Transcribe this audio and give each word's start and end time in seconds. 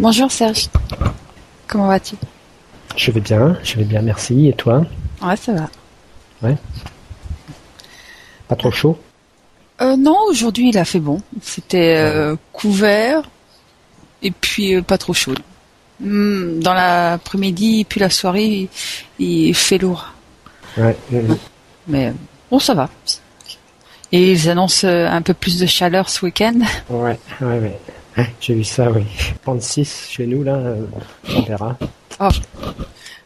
Bonjour 0.00 0.30
Serge. 0.30 0.68
Comment 1.66 1.88
vas-tu? 1.88 2.14
Je 2.96 3.10
vais 3.10 3.20
bien, 3.20 3.58
je 3.64 3.76
vais 3.76 3.84
bien, 3.84 4.00
merci. 4.00 4.46
Et 4.46 4.52
toi? 4.52 4.82
Ouais, 5.20 5.36
ça 5.36 5.52
va. 5.52 5.68
Ouais. 6.40 6.56
Pas 8.46 8.54
trop 8.54 8.70
chaud? 8.70 8.96
Euh, 9.80 9.96
Non, 9.96 10.16
aujourd'hui 10.28 10.68
il 10.68 10.78
a 10.78 10.84
fait 10.84 11.00
bon. 11.00 11.20
C'était 11.42 11.96
euh, 11.96 12.36
couvert 12.52 13.28
et 14.22 14.30
puis 14.30 14.76
euh, 14.76 14.82
pas 14.82 14.98
trop 14.98 15.14
chaud. 15.14 15.34
Hmm, 15.98 16.60
dans 16.60 16.74
l'après-midi 16.74 17.84
puis 17.84 17.98
la 17.98 18.08
soirée, 18.08 18.68
il, 19.18 19.54
fait 19.54 19.78
lourd. 19.78 20.12
Ouais. 20.76 20.96
Mais 21.88 22.12
bon, 22.52 22.60
ça 22.60 22.74
va. 22.74 22.88
Et 24.12 24.30
ils 24.30 24.48
annoncent 24.48 24.86
un 24.86 25.22
peu 25.22 25.34
plus 25.34 25.58
de 25.58 25.66
chaleur 25.66 26.08
ce 26.08 26.24
week-end. 26.24 26.60
Ouais, 26.88 27.18
ouais, 27.40 27.58
ouais. 27.58 27.78
J'ai 28.40 28.54
vu 28.54 28.64
ça, 28.64 28.90
oui. 28.90 29.04
36 29.42 30.08
chez 30.10 30.26
nous, 30.26 30.42
là, 30.42 30.58
on 31.34 31.42
verra. 31.42 31.76
Oh, 32.20 32.28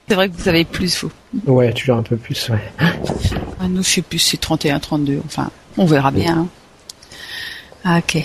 c'est 0.09 0.15
vrai 0.15 0.29
que 0.29 0.35
vous 0.35 0.49
avez 0.49 0.65
plus, 0.65 1.03
vous. 1.03 1.11
Ouais, 1.47 1.73
toujours 1.73 1.97
un 1.97 2.03
peu 2.03 2.17
plus, 2.17 2.51
ouais. 2.51 2.73
Ah, 2.79 3.69
nous, 3.69 3.83
je 3.83 3.89
sais 3.89 4.03
plus, 4.03 4.19
c'est 4.19 4.37
31, 4.37 4.79
32. 4.81 5.23
Enfin, 5.25 5.51
on 5.79 5.87
verra 5.87 6.11
bien. 6.11 6.39
Hein. 6.39 6.49
Ah, 7.85 7.99
ok. 7.99 8.23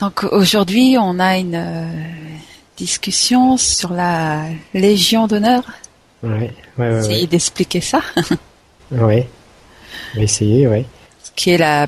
Donc 0.00 0.24
aujourd'hui, 0.24 0.96
on 0.98 1.18
a 1.20 1.38
une 1.38 1.54
euh, 1.54 1.86
discussion 2.76 3.56
sur 3.56 3.92
la 3.92 4.46
Légion 4.72 5.26
d'honneur. 5.26 5.62
Ouais, 6.22 6.52
ouais, 6.78 6.90
ouais. 6.90 6.98
Essayer 6.98 7.26
d'expliquer 7.26 7.80
ça. 7.80 8.00
ouais. 8.90 9.28
On 10.14 10.18
va 10.18 10.22
essayer, 10.22 10.66
ouais. 10.66 10.84
Ce 11.22 11.30
qui 11.36 11.50
est 11.50 11.58
la 11.58 11.86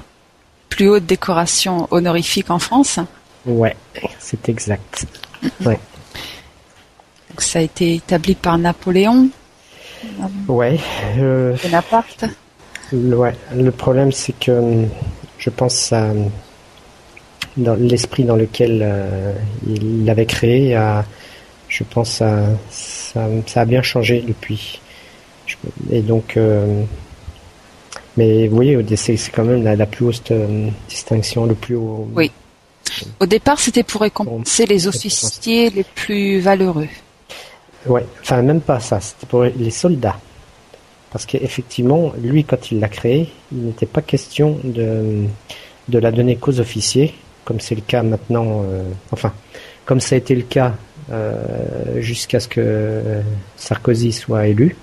plus 0.69 0.89
haute 0.89 1.07
décoration 1.07 1.89
honorifique 1.91 2.51
en 2.51 2.59
France. 2.59 3.01
Ouais, 3.47 3.77
c'est 4.19 4.49
exact. 4.49 5.07
Ouais. 5.65 5.79
Donc 7.31 7.43
ça 7.43 7.61
a 7.61 7.63
été 7.63 7.95
établi 7.95 8.35
par 8.35 8.59
Napoléon. 8.59 9.29
Ouais. 10.49 10.79
Euh, 11.19 11.57
Bonaparte. 11.63 12.25
Ouais. 12.93 13.35
Le 13.55 13.71
problème, 13.71 14.13
c'est 14.13 14.39
que 14.39 14.85
je 15.39 15.51
pense 15.51 15.93
à 15.93 16.13
dans 17.57 17.75
l'esprit 17.75 18.25
dans 18.25 18.37
lequel 18.37 18.81
euh, 18.83 19.33
il 19.67 20.05
l'avait 20.05 20.27
créé, 20.27 20.75
à, 20.75 21.05
je 21.69 21.85
pense 21.85 22.21
à, 22.21 22.45
ça, 22.71 23.27
ça, 23.47 23.63
a 23.63 23.65
bien 23.65 23.83
changé 23.83 24.23
depuis. 24.27 24.81
Et 25.91 26.03
donc, 26.03 26.37
euh, 26.37 26.83
mais 28.17 28.49
oui, 28.49 28.77
c'est 28.97 29.17
quand 29.33 29.45
même 29.45 29.63
la, 29.63 29.77
la 29.77 29.87
plus 29.87 30.07
haute 30.07 30.31
euh, 30.31 30.69
distinction, 30.89 31.47
le 31.47 31.55
plus 31.55 31.77
haut. 31.77 32.09
Oui. 32.15 32.31
Au 33.21 33.27
départ, 33.27 33.59
c'était 33.59 33.83
pour 33.83 34.03
récompenser 34.03 34.67
les 34.67 34.87
officiers 34.87 35.71
les 35.71 35.85
plus 35.85 36.41
valeureux. 36.41 36.89
Ouais, 37.87 38.05
enfin 38.21 38.43
même 38.43 38.61
pas 38.61 38.81
ça, 38.81 39.01
c'était 39.01 39.27
pour 39.27 39.45
les 39.45 39.71
soldats. 39.71 40.19
Parce 41.11 41.25
qu'effectivement, 41.25 42.13
lui, 42.21 42.45
quand 42.45 42.71
il 42.71 42.81
l'a 42.81 42.89
créé, 42.89 43.31
il 43.53 43.59
n'était 43.59 43.87
pas 43.87 44.03
question 44.03 44.59
de, 44.65 45.25
de 45.89 45.99
la 45.99 46.11
donner 46.11 46.37
qu'aux 46.37 46.61
officiers, 46.61 47.15
comme 47.45 47.61
c'est 47.61 47.77
le 47.77 47.81
cas 47.81 48.03
maintenant, 48.03 48.63
euh, 48.65 48.83
enfin, 49.13 49.33
comme 49.85 50.01
ça 50.01 50.17
a 50.17 50.19
été 50.19 50.35
le 50.35 50.43
cas 50.43 50.75
euh, 51.11 52.01
jusqu'à 52.01 52.41
ce 52.41 52.49
que 52.49 53.23
Sarkozy 53.57 54.13
soit 54.13 54.49
élu. 54.49 54.77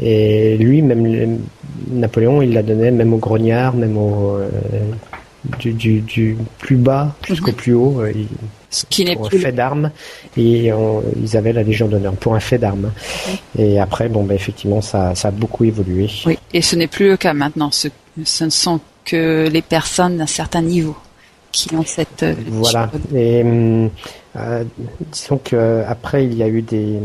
Et 0.00 0.58
lui, 0.58 0.82
même 0.82 1.38
Napoléon, 1.90 2.42
il 2.42 2.52
la 2.52 2.62
donnait 2.62 2.90
même 2.90 3.14
aux 3.14 3.18
grognards, 3.18 3.74
même 3.74 3.96
au, 3.96 4.36
euh, 4.36 4.48
du, 5.58 5.72
du, 5.72 6.00
du, 6.00 6.36
plus 6.58 6.76
bas 6.76 7.14
jusqu'au 7.26 7.50
mhm. 7.50 7.56
plus 7.56 7.74
haut. 7.74 8.00
Euh, 8.00 8.12
Ce 8.70 8.84
qui 8.86 9.04
n'est 9.04 9.16
plus 9.16 9.38
un 9.38 9.40
fait 9.40 9.52
d'armes 9.52 9.90
et 10.36 10.70
ils 11.22 11.36
avaient 11.36 11.52
la 11.52 11.62
Légion 11.62 11.88
d'honneur 11.88 12.14
pour 12.14 12.34
un 12.34 12.40
fait 12.40 12.58
d'armes. 12.58 12.92
Et 13.58 13.80
après, 13.80 14.08
bon, 14.08 14.24
ben 14.24 14.34
effectivement, 14.34 14.82
ça, 14.82 15.14
ça 15.14 15.28
a 15.28 15.30
beaucoup 15.30 15.64
évolué. 15.64 16.10
Oui, 16.26 16.38
et 16.52 16.62
ce 16.62 16.76
n'est 16.76 16.86
plus 16.86 17.08
le 17.08 17.16
cas 17.16 17.32
maintenant. 17.32 17.70
Ce, 17.70 17.88
ce 18.24 18.44
ne 18.44 18.50
sont 18.50 18.80
que 19.04 19.48
les 19.50 19.62
personnes 19.62 20.18
d'un 20.18 20.26
certain 20.26 20.60
niveau 20.60 20.96
qui 21.52 21.74
ont 21.74 21.84
cette. 21.84 22.22
Euh, 22.22 22.34
voilà. 22.48 22.90
Et 23.14 23.42
euh, 24.36 24.64
disons 25.12 25.38
que 25.38 25.82
après, 25.86 26.24
il 26.24 26.34
y 26.34 26.42
a 26.42 26.48
eu 26.48 26.62
des 26.62 26.98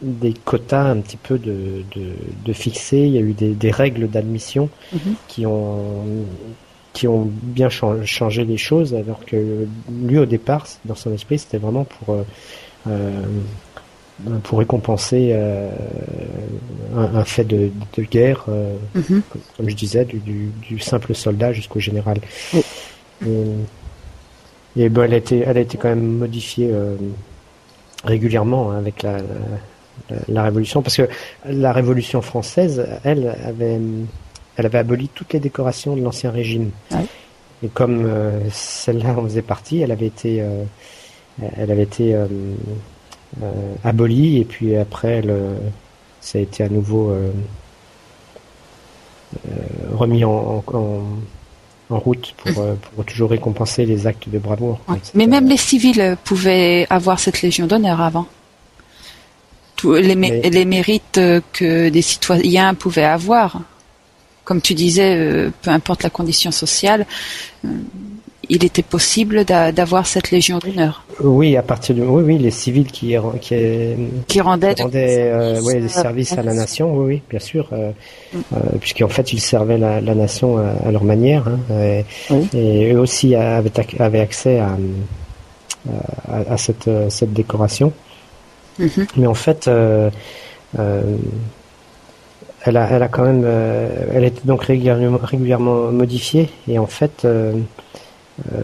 des 0.00 0.32
quotas 0.32 0.90
un 0.90 1.00
petit 1.00 1.18
peu 1.18 1.38
de, 1.38 1.84
de, 1.94 2.12
de 2.44 2.52
fixés, 2.52 3.02
il 3.02 3.12
y 3.12 3.18
a 3.18 3.20
eu 3.20 3.34
des, 3.34 3.50
des 3.50 3.70
règles 3.70 4.08
d'admission 4.08 4.68
mhm. 4.92 5.14
qui 5.28 5.46
ont 5.46 6.04
qui 6.92 7.08
ont 7.08 7.28
bien 7.42 7.68
changé 7.70 8.44
les 8.44 8.56
choses, 8.56 8.94
alors 8.94 9.24
que 9.24 9.66
lui 9.90 10.18
au 10.18 10.26
départ, 10.26 10.66
dans 10.84 10.94
son 10.94 11.12
esprit, 11.12 11.38
c'était 11.38 11.58
vraiment 11.58 11.84
pour 11.84 12.14
euh, 12.14 12.22
euh 12.88 13.22
pour 14.44 14.60
récompenser 14.60 15.30
euh, 15.32 15.68
un, 16.94 17.16
un, 17.16 17.24
fait 17.24 17.42
de, 17.42 17.70
de 17.96 18.02
guerre, 18.04 18.44
euh, 18.48 18.76
mhm. 18.94 19.22
comme, 19.56 19.68
je 19.68 19.74
disais, 19.74 20.04
du, 20.04 20.18
du, 20.18 20.52
du 20.60 20.78
simple 20.78 21.12
soldat 21.12 21.52
jusqu'au 21.52 21.80
général. 21.80 22.18
Et, 22.54 22.62
et 24.76 24.88
bon, 24.90 25.02
elle 25.02 25.14
a 25.14 25.16
été, 25.16 25.40
elle 25.40 25.56
a 25.56 25.60
été 25.60 25.76
quand 25.76 25.88
même 25.88 26.18
modifiée 26.18 26.70
régulièrement 28.04 28.70
hein, 28.70 28.78
avec 28.78 29.02
la, 29.02 29.16
la, 29.16 30.18
la, 30.28 30.42
Révolution, 30.44 30.82
parce 30.82 30.98
que 30.98 31.08
la 31.46 31.72
Révolution 31.72 32.22
française, 32.22 32.86
elle 33.02 33.34
avait 33.44 33.80
elle 34.56 34.66
avait 34.66 34.78
aboli 34.78 35.08
toutes 35.08 35.32
les 35.32 35.40
décorations 35.40 35.96
de 35.96 36.02
l'ancien 36.02 36.30
régime. 36.30 36.70
Et 37.64 37.68
comme 37.68 38.04
euh, 38.06 38.40
celle-là 38.50 39.10
en 39.16 39.22
faisait 39.22 39.42
partie, 39.42 39.80
elle 39.80 39.92
avait 39.92 40.06
été, 40.06 40.40
euh, 40.40 40.64
elle 41.56 41.70
avait 41.70 41.84
été 41.84 42.14
euh, 42.14 42.26
abolie 43.84 44.38
et 44.38 44.44
puis 44.44 44.76
après, 44.76 45.18
elle, 45.18 45.34
ça 46.20 46.38
a 46.38 46.40
été 46.40 46.64
à 46.64 46.68
nouveau 46.68 47.16
remis 49.92 50.24
en, 50.24 50.62
en, 50.66 51.02
en, 51.88 51.98
route 51.98 52.34
pour, 52.36 52.50
mmh. 52.62 52.76
pour, 52.94 53.04
toujours 53.04 53.30
récompenser 53.30 53.86
les 53.86 54.06
actes 54.06 54.28
de 54.28 54.38
bravoure. 54.38 54.80
Mais 55.14 55.26
même 55.26 55.48
les 55.48 55.56
civils 55.56 56.16
pouvaient 56.24 56.86
avoir 56.90 57.18
cette 57.18 57.40
légion 57.40 57.66
d'honneur 57.66 58.00
avant. 58.02 58.26
Tous 59.76 59.94
les, 59.94 60.14
les 60.14 60.64
mérites 60.64 61.20
que 61.52 61.88
des 61.88 62.02
citoyens 62.02 62.74
pouvaient 62.74 63.04
avoir 63.04 63.62
comme 64.44 64.60
tu 64.60 64.74
disais, 64.74 65.16
euh, 65.16 65.50
peu 65.62 65.70
importe 65.70 66.02
la 66.02 66.10
condition 66.10 66.50
sociale, 66.50 67.06
euh, 67.64 67.68
il 68.48 68.64
était 68.64 68.82
possible 68.82 69.44
d'avoir 69.44 70.06
cette 70.06 70.30
légion 70.30 70.58
d'honneur. 70.58 71.04
Oui, 71.20 71.56
à 71.56 71.62
partir 71.62 71.94
du 71.94 72.02
oui, 72.02 72.22
oui, 72.22 72.38
les 72.38 72.50
civils 72.50 72.90
qui 72.90 73.14
qui, 73.40 73.54
qui 74.26 74.40
rendaient, 74.40 74.74
qui 74.74 74.82
rendaient 74.82 75.30
euh, 75.32 75.62
ouais, 75.62 75.80
des 75.80 75.88
services 75.88 76.32
à 76.32 76.42
la 76.42 76.52
nation, 76.52 76.94
oui, 76.94 77.06
oui, 77.06 77.22
bien 77.30 77.38
sûr, 77.38 77.68
euh, 77.72 77.92
mm. 78.34 78.38
euh, 78.52 78.58
puisqu'en 78.80 79.08
fait 79.08 79.32
ils 79.32 79.40
servaient 79.40 79.78
la, 79.78 80.00
la 80.00 80.14
nation 80.14 80.58
à, 80.58 80.90
leur 80.90 81.04
manière, 81.04 81.44
hein, 81.48 82.02
et, 82.52 82.92
eux 82.92 82.98
aussi 82.98 83.34
avaient, 83.36 83.72
avaient 83.98 84.20
accès 84.20 84.58
à, 84.58 84.76
à, 86.28 86.52
à 86.52 86.56
cette, 86.58 86.90
cette 87.10 87.32
décoration. 87.32 87.92
Mm-hmm. 88.80 89.06
Mais 89.16 89.26
en 89.26 89.34
fait, 89.34 89.68
euh, 89.68 90.10
elle 92.64 92.76
a, 92.76 92.88
elle 92.90 93.02
a 93.02 93.08
quand 93.08 93.24
même, 93.24 93.42
euh, 93.44 93.88
elle 94.12 94.24
était 94.24 94.44
donc 94.44 94.64
régulièrement, 94.64 95.18
régulièrement 95.22 95.90
modifiée 95.90 96.48
et 96.68 96.78
en 96.78 96.86
fait, 96.86 97.24
euh, 97.24 97.54
euh, 98.52 98.62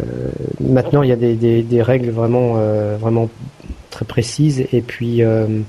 maintenant 0.61 1.03
il 1.03 1.09
y 1.09 1.13
a 1.13 1.17
des, 1.17 1.35
des, 1.35 1.63
des 1.63 1.83
règles 1.83 2.11
vraiment, 2.11 2.55
vraiment 2.99 3.29
très 3.91 4.05
précises 4.05 4.67
et 4.73 4.81
puis 4.83 5.21
elle, 5.21 5.65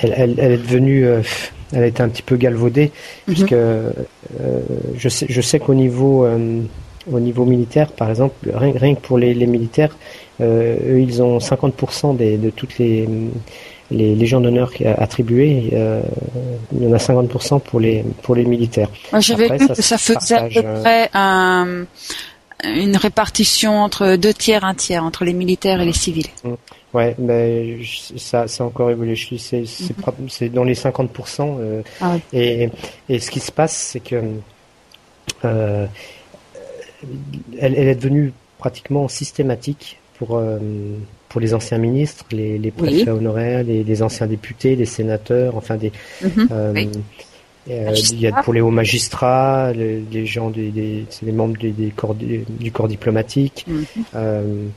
elle, 0.00 0.34
elle, 0.38 0.52
est 0.52 0.58
devenue, 0.58 1.06
elle 1.72 1.82
a 1.82 1.86
été 1.86 2.02
un 2.02 2.08
petit 2.08 2.22
peu 2.22 2.36
galvaudée 2.36 2.90
mhm. 3.26 3.34
puisque 3.34 3.56
je 4.96 5.08
sais, 5.08 5.26
je 5.28 5.40
sais 5.40 5.58
qu'au 5.58 5.74
niveau 5.74 6.26
au 7.10 7.20
niveau 7.20 7.46
militaire, 7.46 7.90
par 7.92 8.10
exemple, 8.10 8.34
rien, 8.52 8.74
rien 8.76 8.94
que 8.94 9.00
pour 9.00 9.16
les, 9.16 9.32
les 9.32 9.46
militaires, 9.46 9.96
eux, 10.42 11.00
ils 11.00 11.22
ont 11.22 11.38
50% 11.38 12.16
des, 12.16 12.36
de 12.36 12.50
toutes 12.50 12.76
les, 12.76 13.08
les 13.90 14.14
légions 14.14 14.40
d'honneur 14.40 14.70
attribuées, 14.98 15.70
euh, 15.72 16.02
il 16.72 16.82
y 16.82 16.86
en 16.86 16.92
a 16.92 16.98
50% 16.98 17.60
pour 17.60 17.80
les 17.80 18.04
pour 18.22 18.34
les 18.34 18.44
militaires. 18.44 18.90
J'avais 19.18 19.48
vu 19.56 19.68
que 19.68 19.82
ça 19.82 19.98
faisait 19.98 20.36
à 20.36 20.48
peu 20.48 20.60
euh, 20.64 20.82
près 20.82 21.10
un, 21.14 21.84
une 22.64 22.96
répartition 22.96 23.80
entre 23.80 24.16
deux 24.16 24.34
tiers, 24.34 24.64
un 24.64 24.74
tiers 24.74 25.04
entre 25.04 25.24
les 25.24 25.32
militaires 25.32 25.80
et 25.80 25.86
les 25.86 25.92
civils. 25.92 26.28
Mm. 26.44 26.54
Ouais, 26.94 27.14
mais 27.18 27.80
ça, 28.16 28.48
ça 28.48 28.64
a 28.64 28.66
encore 28.66 28.90
évolué. 28.90 29.14
C'est 29.16 29.60
mhm. 29.60 30.28
c'est 30.28 30.48
dans 30.48 30.64
les 30.64 30.74
50%. 30.74 31.58
Euh, 31.60 31.82
ah 32.00 32.16
et, 32.32 32.70
et 33.08 33.18
ce 33.18 33.30
qui 33.30 33.40
se 33.40 33.52
passe, 33.52 33.76
c'est 33.76 34.00
que 34.00 34.22
euh, 35.44 35.86
elle, 37.58 37.74
elle, 37.74 37.88
est 37.88 37.94
devenue 37.94 38.32
pratiquement 38.58 39.06
systématique 39.08 39.97
pour 40.18 40.42
pour 41.28 41.40
les 41.40 41.54
anciens 41.54 41.78
ministres, 41.78 42.24
les, 42.32 42.58
les 42.58 42.70
préfets 42.70 43.10
honoraires, 43.10 43.62
les, 43.62 43.84
les, 43.84 44.02
anciens 44.02 44.26
députés, 44.26 44.76
les 44.76 44.86
sénateurs, 44.86 45.56
enfin 45.56 45.76
des. 45.76 45.92
Mhm. 46.22 46.48
Euh, 46.50 46.86
il 47.68 48.20
y 48.20 48.26
a 48.26 48.42
pour 48.42 48.54
les 48.54 48.62
hauts 48.62 48.70
magistrats, 48.70 49.72
les, 49.74 50.24
gens 50.24 50.48
des, 50.48 51.04
c'est 51.10 51.26
les 51.26 51.32
membres 51.32 51.58
des, 51.58 51.92
corps, 51.94 52.14
du 52.14 52.72
corps 52.72 52.88
diplomatique. 52.88 53.66
Mhm 53.68 54.70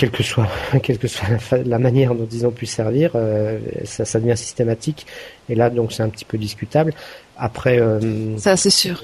quelle 0.00 0.10
que 0.10 0.22
soit, 0.22 0.48
quelle 0.82 0.98
que 0.98 1.08
soit 1.08 1.26
la, 1.66 1.78
manière 1.78 2.14
dont 2.14 2.26
ils 2.30 2.46
ont 2.46 2.50
pu 2.50 2.64
servir, 2.64 3.12
euh, 3.14 3.58
ça, 3.84 4.06
ça, 4.06 4.18
devient 4.18 4.36
systématique. 4.36 5.06
Et 5.50 5.54
là, 5.54 5.68
donc, 5.68 5.92
c'est 5.92 6.02
un 6.02 6.08
petit 6.08 6.24
peu 6.24 6.38
discutable. 6.38 6.94
Après, 7.36 7.78
euh, 7.78 8.36
ça 8.38 8.56
c'est 8.56 8.70
sûr. 8.70 9.02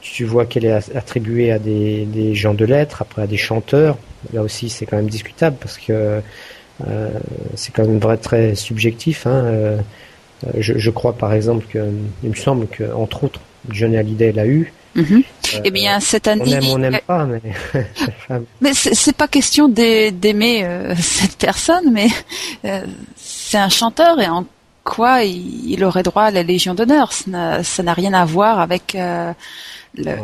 Tu 0.00 0.24
vois 0.24 0.46
qu'elle 0.46 0.64
est 0.64 0.96
attribuée 0.96 1.50
à 1.50 1.58
des, 1.58 2.04
des, 2.06 2.34
gens 2.34 2.54
de 2.54 2.64
lettres, 2.64 3.02
après 3.02 3.22
à 3.22 3.26
des 3.26 3.36
chanteurs. 3.36 3.98
Là 4.32 4.42
aussi, 4.42 4.68
c'est 4.68 4.86
quand 4.86 4.96
même 4.96 5.08
discutable 5.08 5.56
parce 5.60 5.78
que 5.78 6.20
euh, 6.86 7.08
c'est 7.54 7.72
quand 7.72 7.84
même 7.84 7.98
vrai 7.98 8.16
très 8.16 8.54
subjectif. 8.54 9.26
Hein. 9.26 9.44
Euh, 9.44 9.78
je, 10.56 10.78
je, 10.78 10.90
crois 10.90 11.14
par 11.14 11.32
exemple 11.32 11.66
que, 11.68 11.78
il 12.22 12.30
me 12.30 12.34
semble 12.34 12.66
que 12.68 12.92
entre 12.92 13.24
autres, 13.24 13.40
Johnny 13.68 13.96
Hallyday 13.96 14.32
l'a 14.32 14.46
eu. 14.46 14.72
Mhm. 14.94 15.22
Euh, 15.54 15.60
eh 15.64 15.70
bien, 15.70 16.00
cette 16.00 16.28
année. 16.28 16.42
On 16.46 16.50
aime, 16.50 16.64
on 16.68 16.78
n'aime 16.78 16.98
pas, 17.06 17.26
mais. 17.26 17.40
mais 18.60 18.74
c'est 18.74 19.16
pas 19.16 19.28
question 19.28 19.68
d'aimer 19.68 20.66
cette 21.00 21.36
personne, 21.36 21.92
mais 21.92 22.08
c'est 23.16 23.58
un 23.58 23.68
chanteur 23.68 24.20
et 24.20 24.28
en 24.28 24.44
quoi 24.88 25.22
il, 25.22 25.84
aurait 25.84 26.02
droit 26.02 26.24
à 26.24 26.30
la 26.30 26.42
Légion 26.42 26.74
d'honneur 26.74 27.12
Ça 27.12 27.82
n'a 27.82 27.92
rien 27.92 28.14
à 28.14 28.24
voir 28.24 28.58
avec. 28.58 28.96
Le, 29.94 30.14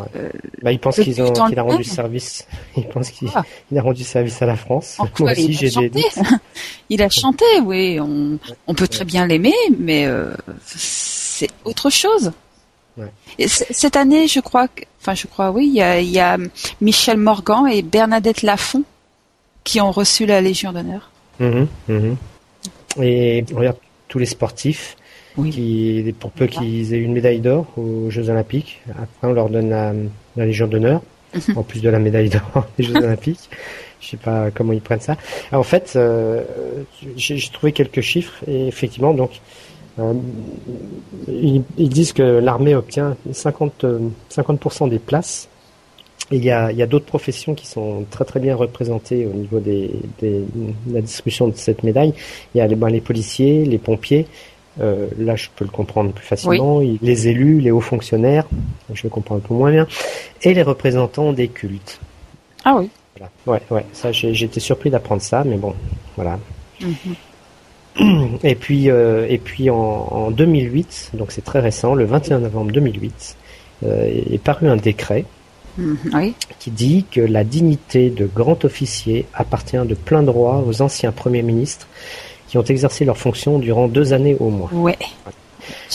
bah, 0.62 0.72
il 0.72 0.78
pense 0.78 0.96
qu'ils 0.96 1.20
ont 1.22 1.32
qu'il 1.32 1.58
a 1.58 1.62
rendu 1.62 1.84
service. 1.84 2.46
Il 2.76 2.86
pense 2.86 3.10
qu'il 3.10 3.28
ah. 3.34 3.42
a 3.74 3.80
rendu 3.80 4.04
service 4.04 4.40
à 4.42 4.46
la 4.46 4.56
France. 4.56 4.98
Moi 5.18 5.32
aussi, 5.32 5.52
j'ai 5.54 5.88
des 5.88 6.04
Il 6.90 7.02
a 7.02 7.08
chanté, 7.08 7.44
oui. 7.64 7.98
On, 7.98 8.38
on 8.66 8.74
peut 8.74 8.86
très 8.86 9.04
bien 9.04 9.26
l'aimer, 9.26 9.54
mais 9.78 10.06
c'est 10.66 11.48
autre 11.64 11.90
chose. 11.90 12.32
Ouais. 12.96 13.10
cette 13.48 13.96
année, 13.96 14.28
je 14.28 14.38
crois, 14.38 14.68
que, 14.68 14.82
enfin, 15.00 15.14
je 15.14 15.26
crois, 15.26 15.50
oui, 15.50 15.66
il 15.66 15.74
y 15.74 15.82
a, 15.82 16.00
y 16.00 16.20
a, 16.20 16.36
Michel 16.80 17.18
Morgan 17.18 17.66
et 17.66 17.82
Bernadette 17.82 18.42
Lafont 18.42 18.84
qui 19.64 19.80
ont 19.80 19.90
reçu 19.90 20.26
la 20.26 20.40
Légion 20.40 20.72
d'honneur. 20.72 21.10
Mmh, 21.40 21.64
mmh. 21.88 22.14
Et 23.02 23.44
regarde 23.52 23.76
tous 24.14 24.20
les 24.20 24.26
sportifs, 24.26 24.96
qui, 25.50 26.14
pour 26.20 26.30
peu 26.30 26.46
qu'ils 26.46 26.94
aient 26.94 27.00
une 27.00 27.14
médaille 27.14 27.40
d'or 27.40 27.66
aux 27.76 28.10
Jeux 28.10 28.30
Olympiques, 28.30 28.80
après 28.90 29.26
on 29.26 29.32
leur 29.32 29.48
donne 29.48 29.70
la, 29.70 29.92
Légion 30.36 30.68
d'honneur, 30.68 31.02
mmh. 31.34 31.58
en 31.58 31.64
plus 31.64 31.82
de 31.82 31.88
la 31.88 31.98
médaille 31.98 32.28
d'or 32.28 32.68
des 32.78 32.84
Jeux 32.84 32.96
Olympiques. 32.96 33.50
Je 34.00 34.10
sais 34.10 34.16
pas 34.16 34.52
comment 34.52 34.72
ils 34.72 34.80
prennent 34.80 35.00
ça. 35.00 35.16
en 35.50 35.64
fait, 35.64 35.94
euh, 35.96 36.44
j'ai 37.16 37.40
trouvé 37.52 37.72
quelques 37.72 38.02
chiffres 38.02 38.34
et 38.46 38.68
effectivement, 38.68 39.14
donc 39.14 39.40
euh, 39.98 40.14
ils, 41.26 41.88
disent 41.88 42.12
que 42.12 42.22
l'armée 42.22 42.76
obtient 42.76 43.16
50, 43.32 43.84
50% 44.30 44.90
des 44.90 45.00
places. 45.00 45.48
Il 46.30 46.42
y 46.42 46.50
a, 46.50 46.86
d'autres 46.86 47.04
professions 47.04 47.54
qui 47.54 47.66
sont 47.66 48.06
très 48.10 48.24
très 48.24 48.40
bien 48.40 48.56
représentées 48.56 49.26
au 49.26 49.34
niveau 49.34 49.60
des, 49.60 49.90
de 50.22 50.44
la 50.90 51.02
distribution 51.02 51.48
de 51.48 51.54
cette 51.54 51.82
médaille. 51.82 52.14
Il 52.54 52.58
y 52.58 52.60
a 52.60 52.66
les, 52.66 52.76
ben, 52.76 52.88
les 52.88 53.02
policiers, 53.02 53.64
les 53.64 53.78
pompiers. 53.78 54.26
Euh, 54.80 55.06
là, 55.18 55.36
je 55.36 55.48
peux 55.54 55.64
le 55.64 55.70
comprendre 55.70 56.12
plus 56.12 56.24
facilement. 56.24 56.80
Les 56.80 57.28
élus, 57.28 57.60
les 57.60 57.70
hauts 57.70 57.80
fonctionnaires, 57.80 58.46
je 58.92 59.02
le 59.04 59.10
comprends 59.10 59.36
un 59.36 59.40
peu 59.40 59.54
moins 59.54 59.70
bien. 59.70 59.86
Et 60.42 60.54
les 60.54 60.62
représentants 60.62 61.32
des 61.32 61.48
cultes. 61.48 62.00
Ah 62.64 62.76
oui. 62.78 62.88
Ouais, 63.46 63.60
ouais. 63.70 63.84
Ça, 63.92 64.10
été 64.10 64.60
surpris 64.60 64.90
d'apprendre 64.90 65.22
ça, 65.22 65.44
mais 65.44 65.56
bon, 65.56 65.74
voilà. 66.16 66.38
Mhm. 66.80 67.14
Et 68.42 68.56
puis, 68.56 68.90
euh, 68.90 69.26
et 69.28 69.38
puis 69.38 69.70
en, 69.70 69.76
en, 69.76 70.30
2008, 70.32 71.12
donc 71.14 71.30
c'est 71.30 71.44
très 71.44 71.60
récent, 71.60 71.94
le 71.94 72.04
21 72.04 72.40
novembre 72.40 72.72
2008, 72.72 73.36
euh, 73.84 74.22
est 74.32 74.42
paru 74.42 74.68
un 74.68 74.76
décret 74.76 75.24
mm-hmm. 75.78 76.32
qui 76.58 76.70
dit 76.70 77.04
que 77.10 77.20
la 77.20 77.44
dignité 77.44 78.10
de 78.10 78.26
grand 78.26 78.64
officier 78.64 79.26
appartient 79.34 79.76
de 79.76 79.94
plein 79.94 80.22
droit 80.22 80.64
aux 80.66 80.82
anciens 80.82 81.12
premiers 81.12 81.42
ministres 81.42 81.88
qui 82.48 82.58
ont 82.58 82.64
exercé 82.64 83.04
leurs 83.04 83.18
fonctions 83.18 83.58
durant 83.58 83.88
deux 83.88 84.12
années 84.12 84.36
au 84.38 84.50
moins. 84.50 84.70
Ouais. 84.72 84.98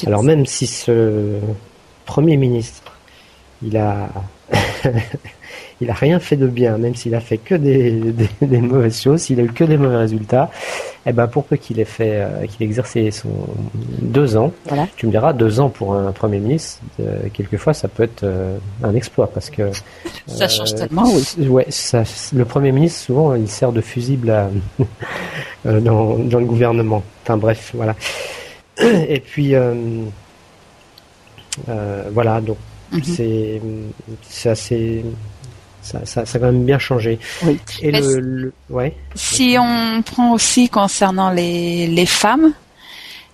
Alors 0.06 0.24
même 0.24 0.46
si 0.46 0.68
ce 0.68 1.40
premier 2.06 2.38
ministre, 2.38 2.98
il 3.62 3.78
a 3.78 4.10
il 5.82 5.90
a 5.90 5.94
rien 5.94 6.20
fait 6.20 6.36
de 6.36 6.48
bien, 6.48 6.78
même 6.78 6.96
s'il 6.96 7.16
a 7.16 7.20
fait 7.20 7.38
que 7.38 7.56
des, 7.56 7.92
des, 8.42 8.58
mauvaises 8.60 9.02
choses, 9.02 9.22
s'il 9.22 9.40
a 9.40 9.44
eu 9.44 9.52
que 9.52 9.64
des 9.64 9.78
mauvais 9.78 9.98
résultats, 9.98 10.50
eh 11.06 11.14
ben 11.14 11.28
pour 11.28 11.46
peu 11.46 11.56
qu'il 11.56 11.80
ait 11.80 11.86
fait, 11.86 12.16
euh, 12.16 12.46
qu'il 12.46 12.62
ait 12.64 12.66
exercé 12.66 13.12
son 13.12 13.30
deux 14.02 14.36
ans, 14.36 14.52
tu 14.96 15.08
me 15.08 15.12
diras 15.12 15.34
deux 15.34 15.60
ans 15.60 15.70
pour 15.70 15.96
un 15.96 16.12
premier 16.12 16.40
ministre, 16.40 16.82
euh, 17.00 17.28
quelquefois 17.34 17.74
ça 17.74 17.88
peut 17.88 18.04
être 18.04 18.24
euh, 18.24 18.58
un 18.84 18.94
exploit 18.96 19.28
parce 19.28 19.50
que 19.50 19.72
ça 20.28 20.48
change 20.48 20.76
tellement. 20.76 21.06
Oui. 21.38 21.48
Ouais, 21.48 21.66
ça, 21.70 22.04
le 22.34 22.46
premier 22.46 22.72
ministre 22.72 23.00
souvent 23.06 23.36
il 23.36 23.48
sert 23.48 23.72
de 23.72 23.82
fusible 23.82 24.34
dans, 25.66 26.18
dans 26.18 26.40
le 26.40 26.46
gouvernement. 26.46 27.04
Enfin 27.24 27.38
bref, 27.38 27.72
voilà. 27.74 27.96
Et 28.82 29.20
puis 29.20 29.56
voilà 32.12 32.42
donc. 32.42 32.58
Mhm. 32.92 33.04
C'est 33.04 33.62
c'est 34.28 34.50
assez 34.50 35.06
ça, 35.82 36.06
ça, 36.06 36.26
ça, 36.26 36.38
a 36.38 36.40
quand 36.40 36.52
même 36.52 36.66
bien 36.66 36.80
changé. 36.80 37.20
Oui. 37.44 37.58
Et 37.82 37.92
le, 37.92 38.52
ouais. 38.70 38.96
Si 39.16 39.56
on 39.60 40.02
prend 40.02 40.34
aussi 40.34 40.70
concernant 40.70 41.32
les, 41.32 41.88
les 41.88 42.06
femmes, 42.06 42.54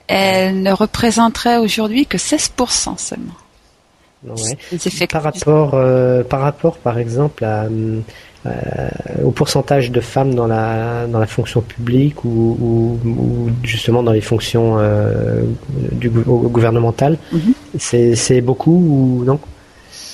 elles 0.08 0.62
ne 0.62 0.72
représenteraient 0.72 1.58
aujourd'hui 1.58 2.06
que 2.06 2.18
16% 2.18 2.98
seulement. 2.98 3.34
Ouais. 4.24 5.08
Par 5.08 5.24
rapport, 5.24 5.72
euh, 5.74 6.24
par 6.24 6.42
rapport, 6.42 6.78
par 6.78 6.98
exemple, 6.98 7.44
à, 7.44 7.66
euh, 7.66 8.90
au 9.24 9.32
pourcentage 9.32 9.92
de 9.92 10.00
femmes 10.02 10.34
dans 10.34 10.48
la 10.48 11.06
dans 11.08 11.20
la 11.20 11.28
fonction 11.28 11.62
publique 11.62 12.24
ou, 12.24 12.58
ou, 12.60 13.10
ou 13.10 13.50
justement 13.64 14.02
dans 14.02 14.12
les 14.12 14.22
fonctions 14.22 14.78
euh, 14.80 15.44
du 15.92 16.10
gouvernementales, 16.10 17.18
mm 17.32 17.40
c'est 17.80 18.42
beaucoup 18.42 18.72
ou 18.72 19.24
non? 19.24 19.40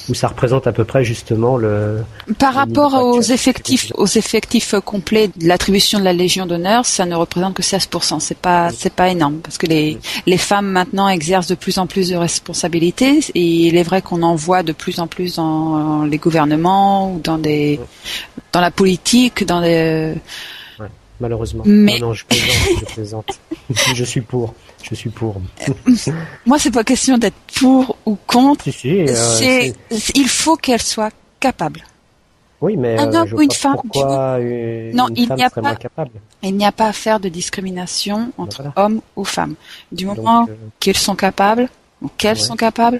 Où 0.09 0.15
ça 0.15 0.27
représente 0.27 0.65
à 0.65 0.71
peu 0.71 0.83
près 0.83 1.03
justement 1.03 1.57
le. 1.57 1.99
Par 2.39 2.55
rapport 2.55 2.95
aux 2.95 3.21
effectifs, 3.21 3.91
aux 3.95 4.07
effectifs 4.07 4.73
complets 4.83 5.29
de 5.35 5.47
l'attribution 5.47 5.99
de 5.99 6.03
la 6.03 6.11
Légion 6.11 6.47
d'honneur, 6.47 6.85
ça 6.85 7.05
ne 7.05 7.15
représente 7.15 7.53
que 7.53 7.61
16%. 7.61 8.19
C'est 8.19 8.37
pas, 8.37 8.71
c'est 8.71 8.93
pas 8.93 9.09
énorme 9.09 9.35
parce 9.43 9.59
que 9.59 9.67
les, 9.67 9.99
les 10.25 10.37
femmes 10.37 10.67
maintenant 10.67 11.07
exercent 11.07 11.47
de 11.47 11.55
plus 11.55 11.77
en 11.77 11.85
plus 11.85 12.09
de 12.09 12.15
responsabilités 12.15 13.19
et 13.35 13.41
il 13.41 13.77
est 13.77 13.83
vrai 13.83 14.01
qu'on 14.01 14.23
en 14.23 14.33
voit 14.33 14.63
de 14.63 14.73
plus 14.73 14.99
en 14.99 15.05
plus 15.05 15.35
dans 15.35 16.03
les 16.03 16.17
gouvernements 16.17 17.13
ou 17.13 17.19
dans 17.19 17.37
des, 17.37 17.79
dans 18.53 18.61
la 18.61 18.71
politique, 18.71 19.45
dans 19.45 19.61
des. 19.61 20.15
Ouais, 21.21 21.27
malheureusement. 21.27 21.63
Mais... 21.65 21.99
Non, 21.99 22.13
je 22.13 22.25
plaisante, 22.25 22.79
je 22.79 22.85
plaisante. 22.85 23.39
je 23.95 24.03
suis 24.03 24.21
pour. 24.21 24.53
Je 24.83 24.95
suis 24.95 25.09
pour. 25.09 25.41
Moi, 26.45 26.59
c'est 26.59 26.71
pas 26.71 26.83
question 26.83 27.17
d'être 27.17 27.35
pour 27.59 27.97
ou 28.05 28.17
contre. 28.27 28.69
Euh, 28.85 29.71
il 30.15 30.27
faut 30.27 30.55
qu'elle 30.55 30.81
soit 30.81 31.11
capable. 31.39 31.81
Oui, 32.61 32.77
mais 32.77 32.97
un 32.97 33.11
euh, 33.11 33.21
homme 33.21 33.33
ou 33.33 33.41
une 33.41 33.51
femme. 33.51 33.75
Pourquoi 33.75 34.39
une, 34.39 34.95
non, 34.95 35.07
il 35.15 35.31
n'y 35.33 35.43
a 35.43 35.49
pas. 35.49 35.77
Il 36.43 36.55
n'y 36.55 36.65
a 36.65 36.71
pas 36.71 36.87
à 36.87 36.93
faire 36.93 37.19
de 37.19 37.29
discrimination 37.29 38.31
entre 38.37 38.63
hommes 38.75 39.01
ou 39.15 39.23
femmes. 39.23 39.55
Du 39.91 40.05
moment 40.05 40.47
euh, 40.49 40.53
qu'ils 40.79 40.97
sont 40.97 41.15
capables 41.15 41.69
ou 42.01 42.09
qu'elles 42.17 42.39
sont 42.39 42.55
capables, 42.55 42.99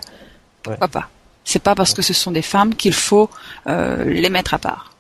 pourquoi 0.64 0.88
pas? 0.88 1.10
C'est 1.44 1.62
pas 1.62 1.74
parce 1.74 1.94
que 1.94 2.02
ce 2.04 2.14
sont 2.14 2.32
des 2.32 2.44
femmes 2.44 2.76
qu'il 2.76 2.94
faut 2.94 3.30
les 3.66 4.30
mettre 4.30 4.54
à 4.54 4.60
part. 4.60 4.92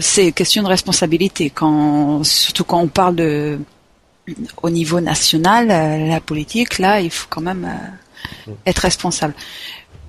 C'est 0.00 0.32
question 0.32 0.62
de 0.62 0.68
responsabilité 0.68 1.50
quand, 1.50 2.24
surtout 2.24 2.64
quand 2.64 2.80
on 2.80 2.88
parle 2.88 3.16
de 3.16 3.58
au 4.62 4.70
niveau 4.70 5.00
national, 5.00 5.70
euh, 5.70 6.08
la 6.08 6.20
politique, 6.20 6.78
là, 6.78 7.00
il 7.00 7.10
faut 7.10 7.26
quand 7.28 7.42
même 7.42 7.64
euh, 8.48 8.52
être 8.66 8.78
responsable. 8.78 9.34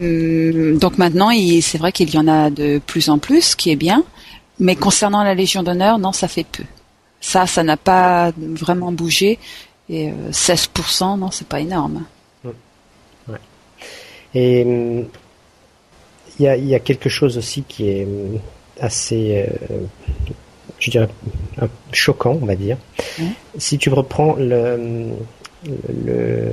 Hum, 0.02 0.78
donc 0.78 0.98
maintenant, 0.98 1.30
c'est 1.62 1.78
vrai 1.78 1.92
qu'il 1.92 2.10
y 2.14 2.18
en 2.18 2.28
a 2.28 2.50
de 2.50 2.80
plus 2.86 3.10
en 3.10 3.18
plus, 3.18 3.42
ce 3.42 3.56
qui 3.56 3.72
est 3.72 3.76
bien. 3.76 4.04
Mais 4.60 4.76
concernant 4.76 5.24
la 5.24 5.36
Légion 5.36 5.64
d'honneur, 5.64 6.00
non, 6.00 6.14
ça 6.14 6.28
fait 6.28 6.46
peu. 6.46 6.64
Ça, 7.20 7.46
ça 7.46 7.64
n'a 7.64 7.78
pas 7.78 8.32
vraiment 8.38 8.92
bougé. 8.92 9.38
Et 9.90 10.12
16%, 10.32 11.14
euh, 11.14 11.18
non, 11.18 11.32
c'est 11.32 11.48
pas 11.48 11.60
énorme. 11.60 12.06
Ouais. 13.28 13.38
Et 14.34 14.64
hum, 14.64 15.06
il 16.40 16.46
y, 16.46 16.76
a, 16.76 16.80
quelque 16.80 17.10
chose 17.10 17.38
aussi 17.38 17.64
qui 17.68 17.90
est 17.90 18.06
hum, 18.06 18.40
assez 18.80 19.48
je 20.80 20.92
dirais, 20.92 21.10
choquant, 21.92 22.38
on 22.42 22.46
va 22.46 22.56
dire. 22.56 22.78
Si 23.58 23.78
tu 23.78 23.90
reprends 23.90 24.36
le, 24.36 25.10
le, 26.06 26.52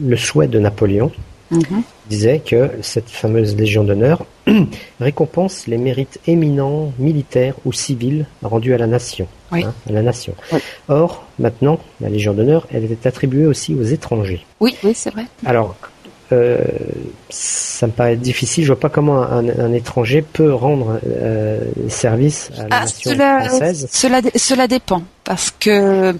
le, 0.00 0.16
souhait 0.16 0.48
de 0.48 0.58
Napoléon, 0.58 1.12
mhm. 1.50 1.82
disait 2.08 2.40
que 2.40 2.70
cette 2.82 3.08
fameuse 3.08 3.56
Légion 3.56 3.84
d'honneur 3.84 4.26
récompense 5.00 5.66
les 5.66 5.78
mérites 5.78 6.18
éminents, 6.26 6.92
militaires 6.98 7.54
ou 7.64 7.72
civils 7.72 8.26
rendus 8.42 8.74
à 8.74 8.78
la 8.78 8.86
nation. 8.86 9.28
Hein, 9.52 9.72
à 9.88 9.92
la 9.92 10.02
nation. 10.02 10.34
Or, 10.88 11.26
maintenant, 11.38 11.78
la 12.00 12.08
Légion 12.08 12.32
d'honneur, 12.32 12.66
elle 12.72 12.90
est 12.90 13.06
attribuée 13.06 13.46
aussi 13.46 13.74
aux 13.74 13.82
étrangers. 13.82 14.44
Oui, 14.60 14.76
oui, 14.82 14.92
c'est 14.94 15.10
vrai. 15.10 15.26
Alors, 15.44 15.76
euh, 16.32 16.58
ça 17.28 17.86
me 17.86 17.92
paraît 17.92 18.16
difficile. 18.16 18.64
Je 18.64 18.72
vois 18.72 18.80
pas 18.80 18.88
comment 18.88 19.22
un, 19.22 19.72
étranger 19.72 20.22
peut 20.22 20.52
rendre 20.52 20.98
euh, 21.06 21.60
service 21.88 22.50
à 22.56 22.68
la 22.68 22.68
ah, 22.70 22.80
nation 22.80 23.10
cela, 23.10 23.44
française. 23.44 23.88
Cela, 23.90 24.20
cela 24.34 24.66
dépend, 24.66 25.02
parce 25.24 25.50
que. 25.50 26.12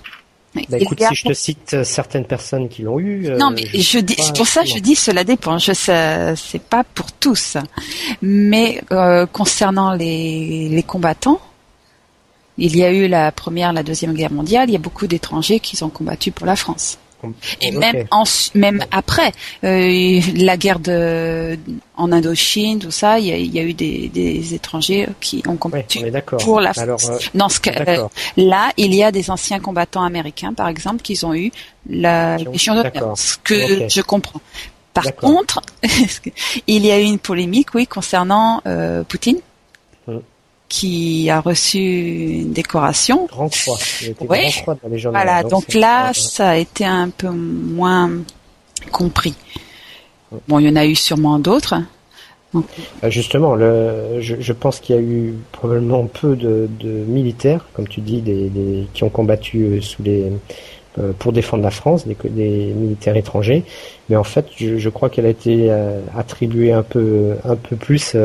Bah, 0.55 0.77
écoute, 0.79 1.01
si 1.09 1.15
je 1.15 1.29
te 1.29 1.33
cite 1.33 1.73
euh, 1.73 1.85
certaines 1.85 2.27
personnes 2.27 2.69
qui 2.69 2.83
l'ont 2.83 2.99
eu. 2.99 3.31
non, 3.39 3.51
mais 3.51 3.65
je, 3.73 3.99
dis, 3.99 4.17
pour 4.37 4.47
ça, 4.47 4.65
je 4.65 4.79
dis 4.79 4.95
cela 4.95 5.25
dépend. 5.25 5.57
Je 5.57 5.73
sais, 5.73 6.35
c'est 6.37 6.63
pas 6.63 6.85
pour 6.85 7.11
tous, 7.13 7.57
mais 8.21 8.83
concernant 9.33 9.95
les, 9.95 10.69
les 10.69 10.83
combattants, 10.83 11.41
il 12.59 12.77
y 12.77 12.85
a 12.85 12.93
eu 12.93 13.09
la 13.09 13.33
première, 13.33 13.73
la 13.73 13.83
deuxième 13.83 14.13
guerre 14.13 14.33
mondiale. 14.33 14.69
Il 14.69 14.73
y 14.75 14.77
a 14.77 14.81
beaucoup 14.81 15.07
d'étrangers 15.07 15.59
qui 15.59 15.83
ont 15.83 15.89
combattu 15.89 16.33
pour 16.33 16.47
la 16.47 16.57
France. 16.57 16.99
Et 17.61 17.71
même 17.71 18.07
en, 18.11 18.25
même 18.55 18.85
après 18.91 19.33
euh, 19.65 20.21
la 20.37 20.57
guerre 20.57 20.79
de 20.79 21.59
en 21.97 22.11
Indochine, 22.11 22.79
tout 22.79 22.91
ça, 22.91 23.19
il 23.19 23.27
y 23.27 23.59
a, 23.59 23.63
eu 23.63 23.75
des, 23.75 24.09
des, 24.09 24.55
étrangers 24.55 25.09
qui 25.21 25.43
ont 25.47 25.57
combattu 25.57 26.01
pour 26.41 26.61
la 26.61 26.73
France. 26.73 27.11
Euh, 27.11 27.19
Dans 27.35 27.49
ce 27.49 27.61
cas, 27.61 27.85
euh, 27.87 28.09
là, 28.37 28.73
il 28.77 28.95
y 28.95 29.05
a 29.05 29.13
des 29.13 29.31
anciens 29.31 29.61
combattants 29.61 30.03
américains, 30.03 30.53
par 30.53 30.69
exemple, 30.69 31.03
qui 31.03 31.23
ont 31.25 31.35
eu 31.35 31.53
la 31.89 32.39
Légion 32.39 32.75
d'honneur, 32.75 33.17
ce 33.17 33.37
que 33.39 33.89
je 33.89 34.01
comprends. 34.01 34.41
Par 34.95 35.15
contre, 35.17 35.61
il 36.67 36.85
y 36.85 36.91
a 36.91 36.99
eu 36.99 37.05
une 37.05 37.19
polémique, 37.19 37.75
oui, 37.75 37.87
concernant 37.87 38.63
euh, 38.67 39.05
Poutine 39.05 39.39
qui 40.73 41.29
a 41.29 41.43
reçu 41.43 41.79
une 41.79 42.53
décoration. 42.55 43.27
Grand 43.27 43.51
croix. 43.51 43.77
Voilà, 45.11 45.43
donc, 45.43 45.75
là, 45.75 46.13
ça 46.15 46.51
a 46.51 46.57
été 46.57 46.87
un 46.87 47.11
peu 47.11 47.29
moins 47.29 48.11
compris. 48.91 49.35
Bon, 50.49 50.59
il 50.61 50.67
y 50.67 50.69
en 50.71 50.77
a 50.77 50.87
eu 50.87 50.95
sûrement 50.95 51.39
d'autres. 51.39 51.75
Euh, 52.55 52.61
justement, 53.11 53.55
le, 53.55 54.21
je, 54.21 54.53
pense 54.55 54.81
qu'il 54.81 54.97
y 54.97 54.99
a 54.99 55.03
eu 55.03 55.35
probablement 55.53 56.07
peu 56.07 56.37
de, 56.37 56.69
militaires, 57.07 57.67
comme 57.75 57.87
tu 57.87 58.01
dis, 58.01 58.23
des, 58.23 58.87
qui 58.95 59.05
ont 59.05 59.11
combattu 59.11 59.65
euh, 59.65 59.81
sous 59.83 60.03
les, 60.03 60.33
euh, 60.99 61.13
pour 61.19 61.35
défendre 61.35 61.65
la 61.65 61.71
France, 61.71 62.07
des, 62.07 62.17
des, 62.31 62.73
militaires 62.75 63.17
étrangers. 63.19 63.63
Mais 64.09 64.17
en 64.17 64.25
fait, 64.25 64.47
je, 64.57 64.89
crois 64.89 65.11
qu'elle 65.11 65.27
a 65.27 65.31
été 65.31 65.71
attribuée 66.17 66.73
un 66.73 66.83
peu, 66.83 67.35
un 67.45 67.57
peu 67.57 67.77
plus 67.77 68.17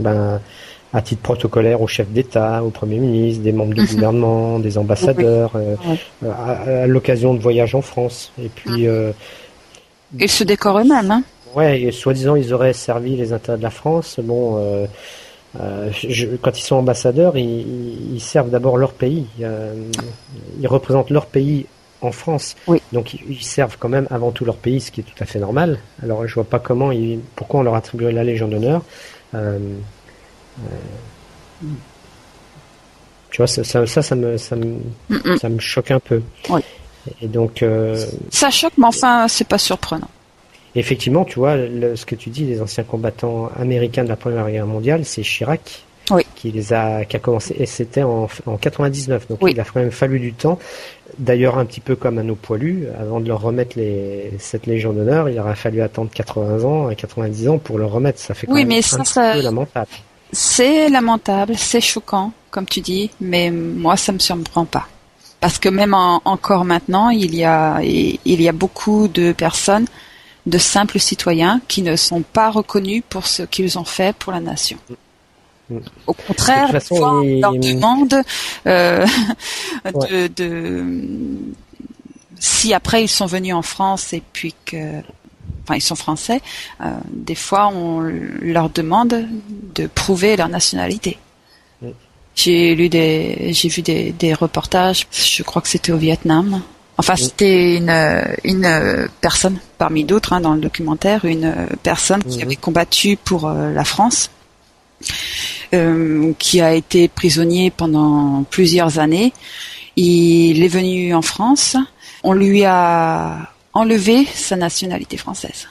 ben, 0.00 0.40
à 0.92 1.02
titre 1.02 1.22
protocolaire 1.22 1.80
au 1.80 1.86
chef 1.86 2.08
d'État, 2.08 2.62
au 2.64 2.70
Premier 2.70 2.98
ministre, 2.98 3.42
des 3.42 3.52
membres 3.52 3.74
du 3.74 3.82
mhm. 3.82 3.86
gouvernement, 3.86 4.58
des 4.58 4.78
ambassadeurs, 4.78 5.52
euh, 5.54 5.76
à, 6.24 6.86
l'occasion 6.86 7.34
de 7.34 7.40
voyages 7.40 7.74
en 7.74 7.82
France. 7.82 8.32
Et 8.42 8.48
puis. 8.48 8.86
Euh, 8.86 9.12
ils 10.18 10.30
se 10.30 10.42
décorent 10.42 10.80
eux-mêmes. 10.80 11.10
Hein 11.10 11.22
ouais, 11.54 11.82
et 11.82 11.92
soi-disant 11.92 12.34
ils 12.34 12.52
auraient 12.52 12.72
servi 12.72 13.16
les 13.16 13.32
intérêts 13.32 13.58
de 13.58 13.62
la 13.62 13.70
France. 13.70 14.18
Bon, 14.22 14.56
euh, 14.58 14.86
euh 15.60 15.90
quand 16.42 16.58
ils 16.58 16.62
sont 16.62 16.76
ambassadeurs, 16.76 17.36
ils, 17.36 18.14
ils 18.14 18.20
servent 18.20 18.50
d'abord 18.50 18.76
leur 18.76 18.92
pays. 18.92 19.26
ils 20.60 20.68
représentent 20.68 21.10
leur 21.10 21.26
pays 21.26 21.66
en 22.02 22.12
France. 22.12 22.56
Oui. 22.66 22.80
Donc 22.92 23.14
ils 23.14 23.42
servent 23.42 23.76
quand 23.78 23.88
même 23.88 24.06
avant 24.10 24.30
tout 24.30 24.44
leur 24.44 24.56
pays, 24.56 24.80
ce 24.80 24.90
qui 24.90 25.00
est 25.00 25.04
tout 25.04 25.22
à 25.22 25.26
fait 25.26 25.38
normal. 25.38 25.78
Alors 26.02 26.26
je 26.26 26.34
vois 26.34 26.44
pas 26.44 26.58
comment, 26.58 26.92
ils, 26.92 27.20
pourquoi 27.36 27.60
on 27.60 27.62
leur 27.62 27.74
attribuerait 27.74 28.12
la 28.12 28.24
Légion 28.24 28.48
d'honneur. 28.48 28.82
Euh, 29.34 29.58
tu 33.30 33.36
vois, 33.36 33.46
ça, 33.46 33.64
ça, 33.64 33.86
ça, 33.86 34.14
me, 34.14 34.36
ça, 34.36 34.56
me, 34.56 34.80
ça 35.38 35.48
me 35.48 35.58
choque 35.58 35.90
un 35.90 36.00
peu. 36.00 36.22
Et 37.22 37.28
donc. 37.28 37.62
Euh, 37.62 38.04
ça 38.30 38.50
choque, 38.50 38.72
mais 38.76 38.86
enfin, 38.86 39.28
c'est 39.28 39.46
pas 39.46 39.58
surprenant. 39.58 40.08
Effectivement, 40.74 41.24
tu 41.24 41.38
vois, 41.38 41.56
ce 41.56 42.04
que 42.06 42.14
tu 42.14 42.30
dis, 42.30 42.44
les 42.44 42.60
anciens 42.60 42.84
combattants 42.84 43.50
américains 43.58 44.04
de 44.04 44.08
la 44.08 44.16
Première 44.16 44.48
Guerre 44.50 44.66
mondiale, 44.66 45.04
c'est 45.04 45.22
Chirac 45.22 45.84
qui 46.34 46.50
les 46.50 46.72
a, 46.72 47.04
qui 47.04 47.16
a 47.16 47.18
commencé, 47.18 47.54
et 47.58 47.66
c'était 47.66 48.02
en, 48.02 48.28
en 48.46 48.56
99. 48.56 49.28
Donc 49.28 49.38
il 49.48 49.60
a 49.60 49.64
quand 49.64 49.80
même 49.80 49.90
fallu 49.90 50.18
du 50.18 50.32
temps. 50.32 50.58
D'ailleurs, 51.18 51.58
un 51.58 51.64
petit 51.64 51.80
peu 51.80 51.96
comme 51.96 52.18
à 52.18 52.22
nos 52.22 52.34
poilus, 52.34 52.86
avant 52.98 53.20
de 53.20 53.28
leur 53.28 53.40
remettre 53.40 53.78
les, 53.78 54.32
cette 54.38 54.66
Légion 54.66 54.92
d'honneur, 54.92 55.28
il 55.28 55.38
aura 55.38 55.54
fallu 55.54 55.82
attendre 55.82 56.10
80 56.12 56.64
ans, 56.64 56.94
90 56.94 57.48
ans 57.48 57.58
pour 57.58 57.78
leur 57.78 57.90
remettre. 57.90 58.18
Ça 58.18 58.34
fait 58.34 58.46
quand 58.46 58.54
oui, 58.54 58.64
même 58.64 58.68
mais 58.68 58.78
un 58.78 59.04
ça, 59.04 59.32
peu 59.34 59.42
lamentable. 59.42 59.90
C'est 60.32 60.88
lamentable, 60.88 61.54
c'est 61.56 61.80
choquant, 61.80 62.32
comme 62.50 62.66
tu 62.66 62.80
dis, 62.80 63.10
mais 63.20 63.50
moi 63.50 63.96
ça 63.96 64.12
me 64.12 64.18
surprend 64.18 64.64
pas. 64.64 64.86
Parce 65.40 65.58
que 65.58 65.68
même 65.68 65.94
encore 65.94 66.64
maintenant, 66.64 67.10
il 67.10 67.34
y 67.34 67.44
a 67.44 67.80
il 67.82 68.42
y 68.42 68.48
a 68.48 68.52
beaucoup 68.52 69.08
de 69.08 69.32
personnes, 69.32 69.86
de 70.46 70.58
simples 70.58 70.98
citoyens, 70.98 71.60
qui 71.66 71.82
ne 71.82 71.96
sont 71.96 72.22
pas 72.22 72.50
reconnus 72.50 73.02
pour 73.08 73.26
ce 73.26 73.42
qu'ils 73.44 73.78
ont 73.78 73.84
fait 73.84 74.14
pour 74.16 74.32
la 74.32 74.40
nation. 74.40 74.78
Au 76.06 76.12
contraire, 76.12 76.72
de 76.72 76.80
on 76.90 77.40
leur 77.40 77.52
demande 77.52 78.22
euh, 78.66 79.06
de, 79.84 80.26
de, 80.26 80.84
si 82.40 82.74
après 82.74 83.04
ils 83.04 83.08
sont 83.08 83.26
venus 83.26 83.54
en 83.54 83.62
France 83.62 84.12
et 84.12 84.22
puis 84.32 84.54
que 84.64 85.00
enfin 85.62 85.76
ils 85.76 85.80
sont 85.80 85.94
français, 85.94 86.40
euh, 86.80 86.86
des 87.12 87.34
fois 87.34 87.68
on 87.68 88.00
leur 88.40 88.70
demande 88.70 89.26
de 89.74 89.86
prouver 89.86 90.36
leur 90.36 90.48
nationalité. 90.48 91.18
J'ai 92.36 92.74
lu 92.74 92.88
des, 92.88 93.50
j'ai 93.52 93.68
vu 93.68 93.82
des, 93.82 94.12
des, 94.12 94.32
reportages. 94.34 95.06
Je 95.10 95.42
crois 95.42 95.60
que 95.60 95.68
c'était 95.68 95.92
au 95.92 95.98
Vietnam. 95.98 96.62
Enfin, 96.96 97.16
c'était 97.16 97.76
une, 97.76 97.90
une 98.44 99.08
personne 99.20 99.58
parmi 99.78 100.04
d'autres 100.04 100.32
hein, 100.34 100.40
dans 100.40 100.54
le 100.54 100.60
documentaire, 100.60 101.24
une 101.24 101.54
personne 101.82 102.22
qui 102.22 102.42
avait 102.42 102.56
combattu 102.56 103.16
pour 103.16 103.48
euh, 103.48 103.72
la 103.72 103.84
France, 103.84 104.30
euh, 105.72 106.32
qui 106.38 106.60
a 106.60 106.74
été 106.74 107.08
prisonnier 107.08 107.70
pendant 107.70 108.44
plusieurs 108.50 108.98
années. 108.98 109.32
Il 109.96 110.62
est 110.62 110.68
venu 110.68 111.14
en 111.14 111.22
France. 111.22 111.76
On 112.22 112.32
lui 112.32 112.64
a 112.64 113.50
enlevé 113.72 114.26
sa 114.26 114.56
nationalité 114.56 115.16
française. 115.16 115.68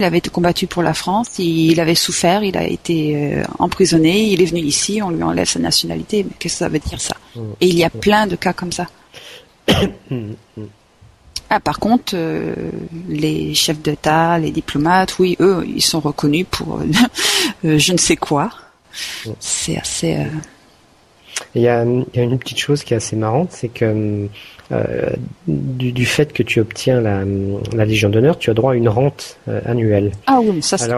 Il 0.00 0.04
avait 0.04 0.20
combattu 0.20 0.68
pour 0.68 0.82
la 0.82 0.94
France, 0.94 1.38
il 1.38 1.80
avait 1.80 1.96
souffert, 1.96 2.44
il 2.44 2.56
a 2.56 2.64
été 2.64 3.16
euh, 3.16 3.44
emprisonné, 3.58 4.28
il 4.28 4.40
est 4.40 4.46
venu 4.46 4.60
ici, 4.60 5.02
on 5.02 5.10
lui 5.10 5.22
enlève 5.24 5.48
sa 5.48 5.58
nationalité. 5.58 6.22
Mais 6.22 6.30
qu'est-ce 6.38 6.54
que 6.54 6.58
ça 6.58 6.68
veut 6.68 6.78
dire 6.78 7.00
ça 7.00 7.16
mmh. 7.34 7.40
Et 7.60 7.66
il 7.66 7.76
y 7.76 7.82
a 7.82 7.90
plein 7.90 8.26
de 8.26 8.36
cas 8.36 8.52
comme 8.52 8.72
ça. 8.72 8.86
Ah, 11.50 11.60
par 11.60 11.78
contre, 11.78 12.12
euh, 12.14 12.54
les 13.08 13.54
chefs 13.54 13.80
d'État, 13.80 14.38
les 14.38 14.50
diplomates, 14.50 15.18
oui, 15.18 15.34
eux, 15.40 15.64
ils 15.66 15.80
sont 15.80 15.98
reconnus 15.98 16.44
pour 16.50 16.78
euh, 16.78 16.84
je 17.78 17.92
ne 17.94 17.96
sais 17.96 18.16
quoi. 18.16 18.50
Mmh. 19.24 19.30
C'est 19.40 19.78
assez. 19.78 20.26
Il 21.54 21.62
y, 21.62 21.68
a, 21.68 21.84
y, 21.84 22.20
a, 22.20 22.22
une 22.22 22.38
petite 22.38 22.58
chose 22.58 22.84
qui 22.84 22.94
est 22.94 22.96
assez 22.96 23.16
marrante, 23.16 23.48
c'est 23.52 23.68
que 23.68 24.28
euh, 24.70 25.10
du, 25.46 25.92
du, 25.92 26.06
fait 26.06 26.32
que 26.32 26.42
tu 26.42 26.60
obtiens 26.60 27.00
la, 27.00 27.22
la 27.74 27.84
Légion 27.84 28.10
d'honneur, 28.10 28.38
tu 28.38 28.50
as 28.50 28.54
droit 28.54 28.72
à 28.72 28.74
une 28.74 28.88
rente 28.88 29.38
euh, 29.48 29.60
annuelle. 29.64 30.12
Ah 30.26 30.40
oui, 30.42 30.62
ça 30.62 30.76
c'est 30.76 30.90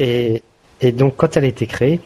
et, 0.00 0.42
et 0.80 0.92
donc 0.92 1.14
quand 1.16 1.36
elle 1.36 1.44
a 1.44 1.48
été 1.48 1.66
créée, 1.66 2.00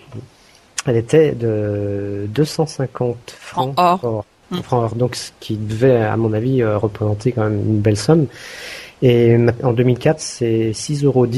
elle 0.87 0.97
était 0.97 1.33
de 1.33 2.27
250 2.29 3.17
francs 3.39 3.75
en 3.77 3.83
or. 3.83 4.25
or. 4.71 4.95
Donc 4.95 5.17
ce 5.17 5.31
qui 5.41 5.57
devait, 5.57 5.97
à 6.03 6.17
mon 6.17 6.33
avis, 6.33 6.63
euh, 6.63 6.79
représenter 6.79 7.33
quand 7.33 7.45
même 7.45 7.59
une 7.59 7.81
belle 7.81 7.97
somme. 7.97 8.27
Et 9.03 9.37
en 9.63 9.73
2004, 9.73 10.21
c'est 10.21 10.71
6,10 10.73 11.05
euros. 11.05 11.27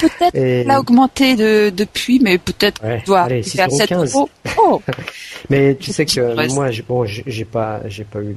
Peut-être 0.00 0.66
l'a 0.66 0.80
augmenté 0.80 1.36
de, 1.36 1.70
depuis, 1.70 2.20
mais 2.22 2.38
peut-être 2.38 2.82
ouais, 2.82 3.02
doit 3.06 3.22
allez, 3.22 3.42
7 3.42 3.92
euros. 3.92 4.28
Oh 4.56 4.80
mais 5.50 5.74
tu 5.74 5.92
sais 5.92 6.06
que 6.06 6.54
moi, 6.54 6.70
j'ai, 6.70 6.82
bon, 6.82 7.04
j'ai 7.04 7.44
pas, 7.44 7.80
j'ai 7.86 8.04
pas 8.04 8.20
eu 8.20 8.34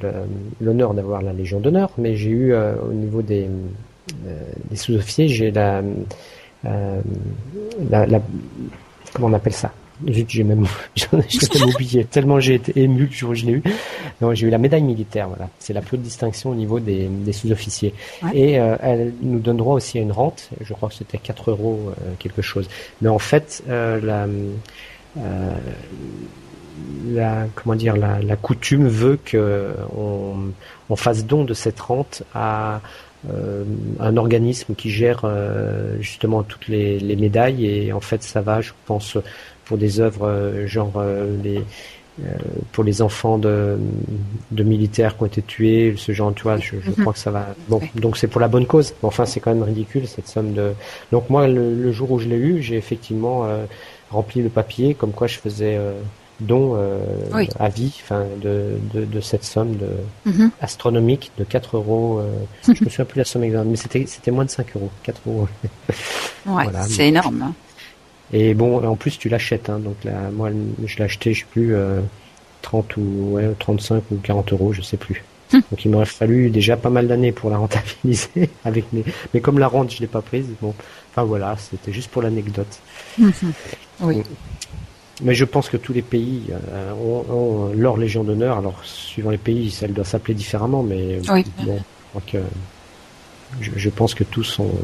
l'honneur 0.60 0.94
d'avoir 0.94 1.22
la 1.22 1.32
Légion 1.32 1.60
d'honneur, 1.60 1.92
mais 1.98 2.16
j'ai 2.16 2.30
eu 2.30 2.54
euh, 2.54 2.75
au 2.82 2.94
niveau 2.94 3.22
des, 3.22 3.48
euh, 4.25 4.42
des 4.70 4.75
sous-officiers, 4.75 5.27
j'ai 5.27 5.51
la, 5.51 5.82
euh, 6.66 7.01
la, 7.89 8.06
la, 8.06 8.22
comment 9.13 9.27
on 9.27 9.34
appelle 9.34 9.54
ça? 9.54 9.72
J'ai 10.06 10.44
même, 10.44 10.66
oublié. 11.66 12.06
Tellement 12.06 12.39
j'ai 12.39 12.56
été 12.56 12.80
ému 12.82 13.08
que 13.08 13.34
je 13.34 13.46
l'ai 13.46 13.54
eu. 13.54 13.63
Non, 14.22 14.34
j'ai 14.34 14.48
eu 14.48 14.50
la 14.50 14.58
médaille 14.58 14.84
militaire. 14.84 15.27
Voilà, 15.27 15.50
c'est 15.60 15.74
la 15.74 15.82
plus 15.82 15.98
haute 15.98 16.04
distinction 16.04 16.51
au 16.51 16.56
niveau 16.56 16.80
des, 16.80 17.08
des 17.08 17.34
sous-officiers. 17.34 17.94
Et 18.34 18.60
euh, 18.60 18.75
elle 18.82 19.13
nous 19.22 19.39
donne 19.39 19.58
droit 19.58 19.75
aussi 19.75 19.98
à 19.98 20.01
une 20.01 20.12
rente. 20.12 20.50
Je 20.62 20.74
crois 20.74 20.89
que 20.89 20.96
c'était 20.96 21.18
4 21.18 21.51
euros 21.51 21.80
euh, 21.89 22.13
quelque 22.20 22.42
chose. 22.42 22.68
Mais 23.01 23.10
en 23.10 23.20
fait, 23.20 23.63
euh, 23.70 24.00
la 24.01 24.27
la 27.08 27.48
comment 27.56 27.75
dire 27.75 27.98
la, 27.98 28.22
la 28.22 28.36
coutume 28.36 28.88
veut 28.88 29.18
que 29.24 29.74
on, 29.98 30.51
on, 30.92 30.96
fasse 30.96 31.25
don 31.25 31.44
de 31.44 31.56
cette 31.56 31.80
rente 31.80 32.22
à 32.36 32.82
un 34.00 34.16
organisme 34.16 34.75
qui 34.75 34.92
gère 34.92 35.25
justement 36.00 36.44
toutes 36.44 36.68
les, 36.68 37.00
les, 37.00 37.16
médailles 37.16 37.66
et 37.66 37.94
en 37.94 38.00
fait 38.00 38.22
ça 38.22 38.42
va, 38.42 38.62
je 38.62 38.74
pense, 38.86 39.18
pour 39.68 39.78
des 39.78 40.00
œuvres 40.00 40.64
genre 40.66 41.04
les 41.44 41.64
euh, 42.20 42.36
pour 42.72 42.84
les 42.84 43.04
enfants 43.04 43.38
de, 43.38 43.78
de, 44.50 44.64
militaires 44.64 45.16
qui 45.16 45.24
ont 45.24 45.26
été 45.28 45.44
tués, 45.44 45.94
ce 45.98 46.14
genre, 46.14 46.34
tu 46.34 46.44
vois, 46.44 46.58
je, 46.58 46.78
je 46.82 46.90
mhm. 46.90 46.96
crois 46.96 47.14
que 47.14 47.20
ça 47.20 47.30
va. 47.30 47.50
Bon, 47.70 47.80
donc 47.94 48.18
c'est 48.18 48.28
pour 48.28 48.42
la 48.42 48.48
bonne 48.48 48.66
cause. 48.66 48.96
Enfin, 49.04 49.28
c'est 49.28 49.40
quand 49.40 49.54
même 49.54 49.62
ridicule 49.62 50.08
cette 50.08 50.28
somme 50.28 50.54
de. 50.54 50.74
Donc 51.12 51.30
moi, 51.30 51.48
le, 51.48 51.92
jour 51.92 52.10
où 52.12 52.18
je 52.18 52.28
l'ai 52.28 52.38
eu, 52.38 52.60
j'ai 52.60 52.76
effectivement 52.76 53.46
euh, 53.46 53.66
rempli 54.10 54.42
le 54.42 54.50
papier, 54.50 54.96
comme 54.96 55.12
quoi 55.12 55.28
je 55.28 55.38
faisais 55.38 55.78
euh, 55.78 55.94
don 56.40 56.74
euh, 56.76 57.00
à 57.60 57.70
vie, 57.70 57.94
enfin, 58.04 58.26
de, 58.42 58.80
de, 58.96 59.06
de, 59.06 59.22
cette 59.22 59.44
somme 59.44 59.76
de 59.76 60.32
mhm. 60.32 60.50
astronomique 60.60 61.32
de 61.38 61.44
4 61.44 61.78
euros. 61.78 62.22
je 62.64 62.72
me 62.84 62.90
souviens 62.90 63.06
plus 63.06 63.20
la 63.20 63.26
somme 63.26 63.44
exacte, 63.44 63.68
mais 63.68 63.76
c'était 63.76 64.06
c'était 64.08 64.32
moins 64.32 64.46
de 64.46 64.50
5 64.50 64.76
euros, 64.76 64.90
4 65.04 65.22
euros. 65.28 65.48
ouais, 66.48 66.66
c'est 66.88 67.10
énorme. 67.10 67.44
Hein. 67.44 67.54
Et 68.34 68.53
bon, 68.53 68.86
en 68.86 68.96
plus 68.96 69.17
tu 69.17 69.29
l'achètes, 69.29 69.69
hein, 69.69 69.79
donc 69.79 70.03
là, 70.03 70.29
moi 70.34 70.50
je 70.86 70.98
l'ai 70.98 71.03
acheté, 71.03 71.34
je 71.34 71.41
sais 71.41 71.46
plus, 71.50 71.75
euh, 71.75 72.01
30 72.62 72.98
ou 72.98 73.01
ouais, 73.34 73.50
35 73.60 74.03
ou 74.12 74.15
40 74.17 74.53
euros, 74.53 74.74
je 74.74 74.81
sais 74.81 74.98
plus. 74.98 75.24
Hum. 75.53 75.62
Donc 75.72 75.86
il 75.86 75.91
m'aurait 75.91 76.05
fallu 76.05 76.50
déjà 76.50 76.75
pas 76.75 76.89
mal 76.89 77.07
d'années 77.07 77.31
pour 77.31 77.50
la 77.50 77.57
rentabiliser 77.57 78.50
avec 78.65 78.91
mes... 78.91 79.05
mais 79.34 79.39
comme 79.39 79.60
la 79.60 79.67
rente 79.67 79.93
je 79.93 80.01
l'ai 80.01 80.07
pas 80.07 80.22
prise, 80.22 80.48
bon, 80.62 80.74
enfin 81.12 81.24
voilà, 81.24 81.55
c'était 81.57 81.93
juste 81.93 82.10
pour 82.10 82.22
l'anecdote. 82.22 82.79
Hum, 83.19 83.31
hum. 83.43 83.53
Oui. 84.01 84.24
Mais 85.24 85.34
je 85.34 85.46
pense 85.46 85.69
que 85.69 85.77
tous 85.77 85.93
les 85.93 86.03
pays 86.03 86.43
euh, 86.51 86.91
ont, 86.93 87.72
leur 87.74 87.98
Légion 87.98 88.24
d'honneur. 88.24 88.60
Alors 88.60 88.79
suivant 88.84 89.31
les 89.31 89.39
pays, 89.39 89.72
ça 89.72 89.88
doit 89.88 90.05
s'appeler 90.05 90.36
différemment, 90.36 90.84
mais 90.84 91.19
oui. 91.31 91.43
bon, 91.63 91.79
je 93.62 93.89
pense 93.89 94.13
que 94.13 94.24
tous 94.24 94.60
ont, 94.60 94.75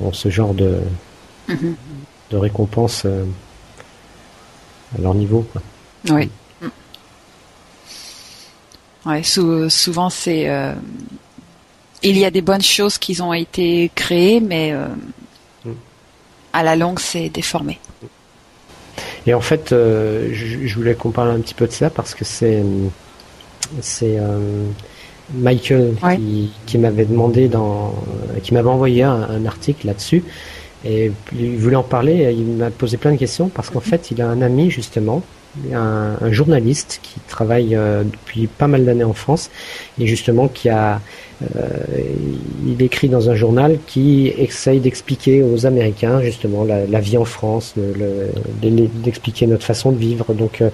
ont 0.00 0.12
ce 0.12 0.28
genre 0.28 0.54
de 0.54 0.78
de 2.30 2.36
récompense 2.36 3.02
euh, 3.04 3.24
à 4.96 5.00
leur 5.00 5.14
niveau. 5.14 5.46
Oui. 6.08 6.30
Ouais, 9.06 9.22
souvent 9.22 10.10
c'est 10.10 10.48
euh, 10.50 10.74
il 12.02 12.18
y 12.18 12.24
a 12.26 12.30
des 12.30 12.42
bonnes 12.42 12.62
choses 12.62 12.98
qui 12.98 13.20
ont 13.22 13.32
été 13.32 13.90
créées, 13.94 14.40
mais 14.40 14.72
euh, 14.72 14.88
mm. 15.64 15.72
à 16.52 16.62
la 16.62 16.76
longue 16.76 17.00
c'est 17.00 17.30
déformé. 17.30 17.78
Et 19.26 19.34
en 19.34 19.40
fait, 19.40 19.68
je, 19.70 20.74
voulais 20.74 20.94
qu'on 20.94 21.10
parle 21.10 21.30
un 21.30 21.40
petit 21.40 21.54
peu 21.54 21.66
de 21.66 21.72
ça 21.72 21.90
parce 21.90 22.14
que 22.14 22.24
c'est 22.24 22.62
c'est 23.80 24.18
Michael 25.34 25.94
qui, 26.66 26.78
m'avait 26.78 27.04
demandé 27.04 27.48
dans 27.48 27.94
qui 28.42 28.54
m'avait 28.54 28.68
envoyé 28.68 29.02
un 29.02 29.44
article 29.46 29.86
là-dessus 29.86 30.24
et 30.84 31.12
il 31.38 31.58
voulait 31.58 31.76
en 31.76 31.82
parler, 31.82 32.34
il 32.36 32.44
m'a 32.44 32.70
posé 32.70 32.96
plein 32.96 33.12
de 33.12 33.18
questions 33.18 33.48
parce 33.48 33.70
qu'en 33.70 33.80
fait, 33.80 34.10
il 34.10 34.22
a 34.22 34.28
un 34.28 34.40
ami 34.40 34.70
justement, 34.70 35.22
un, 35.72 36.32
journaliste 36.32 37.00
qui 37.02 37.20
travaille 37.28 37.74
euh, 37.74 38.04
depuis 38.04 38.46
pas 38.46 38.66
mal 38.66 38.84
d'années 38.84 39.04
en 39.04 39.12
France 39.12 39.50
et 39.98 40.06
justement 40.06 40.48
qui 40.48 40.68
a, 40.68 41.00
euh, 41.42 41.68
il 42.66 42.80
écrit 42.82 43.08
dans 43.08 43.30
un 43.30 43.34
journal 43.34 43.78
qui 43.86 44.28
essaye 44.28 44.80
d'expliquer 44.80 45.42
aux 45.42 45.66
Américains 45.66 46.22
justement 46.22 46.64
la, 46.64 46.86
la 46.86 47.00
vie 47.00 47.18
en 47.18 47.24
France, 47.24 47.74
d'expliquer 48.62 49.46
notre 49.46 49.64
façon 49.64 49.92
de 49.92 49.98
vivre. 49.98 50.32
Donc, 50.32 50.62
euh, 50.62 50.70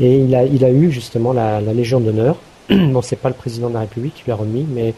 et 0.00 0.18
il 0.18 0.34
a, 0.34 0.70
eu 0.70 0.90
justement 0.90 1.32
la, 1.32 1.60
la 1.60 1.74
Légion 1.74 2.00
d'honneur. 2.00 2.36
bon, 2.70 3.02
c'est 3.02 3.16
pas 3.16 3.28
le 3.28 3.34
président 3.34 3.68
de 3.68 3.74
la 3.74 3.80
République 3.80 4.14
qui 4.14 4.24
lui 4.24 4.32
a 4.32 4.36
remis, 4.36 4.66
mais 4.72 4.94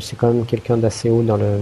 c'est 0.00 0.16
quand 0.16 0.28
même 0.28 0.44
quelqu'un 0.44 0.76
d'assez 0.76 1.10
haut 1.10 1.22
dans 1.22 1.36
le 1.36 1.58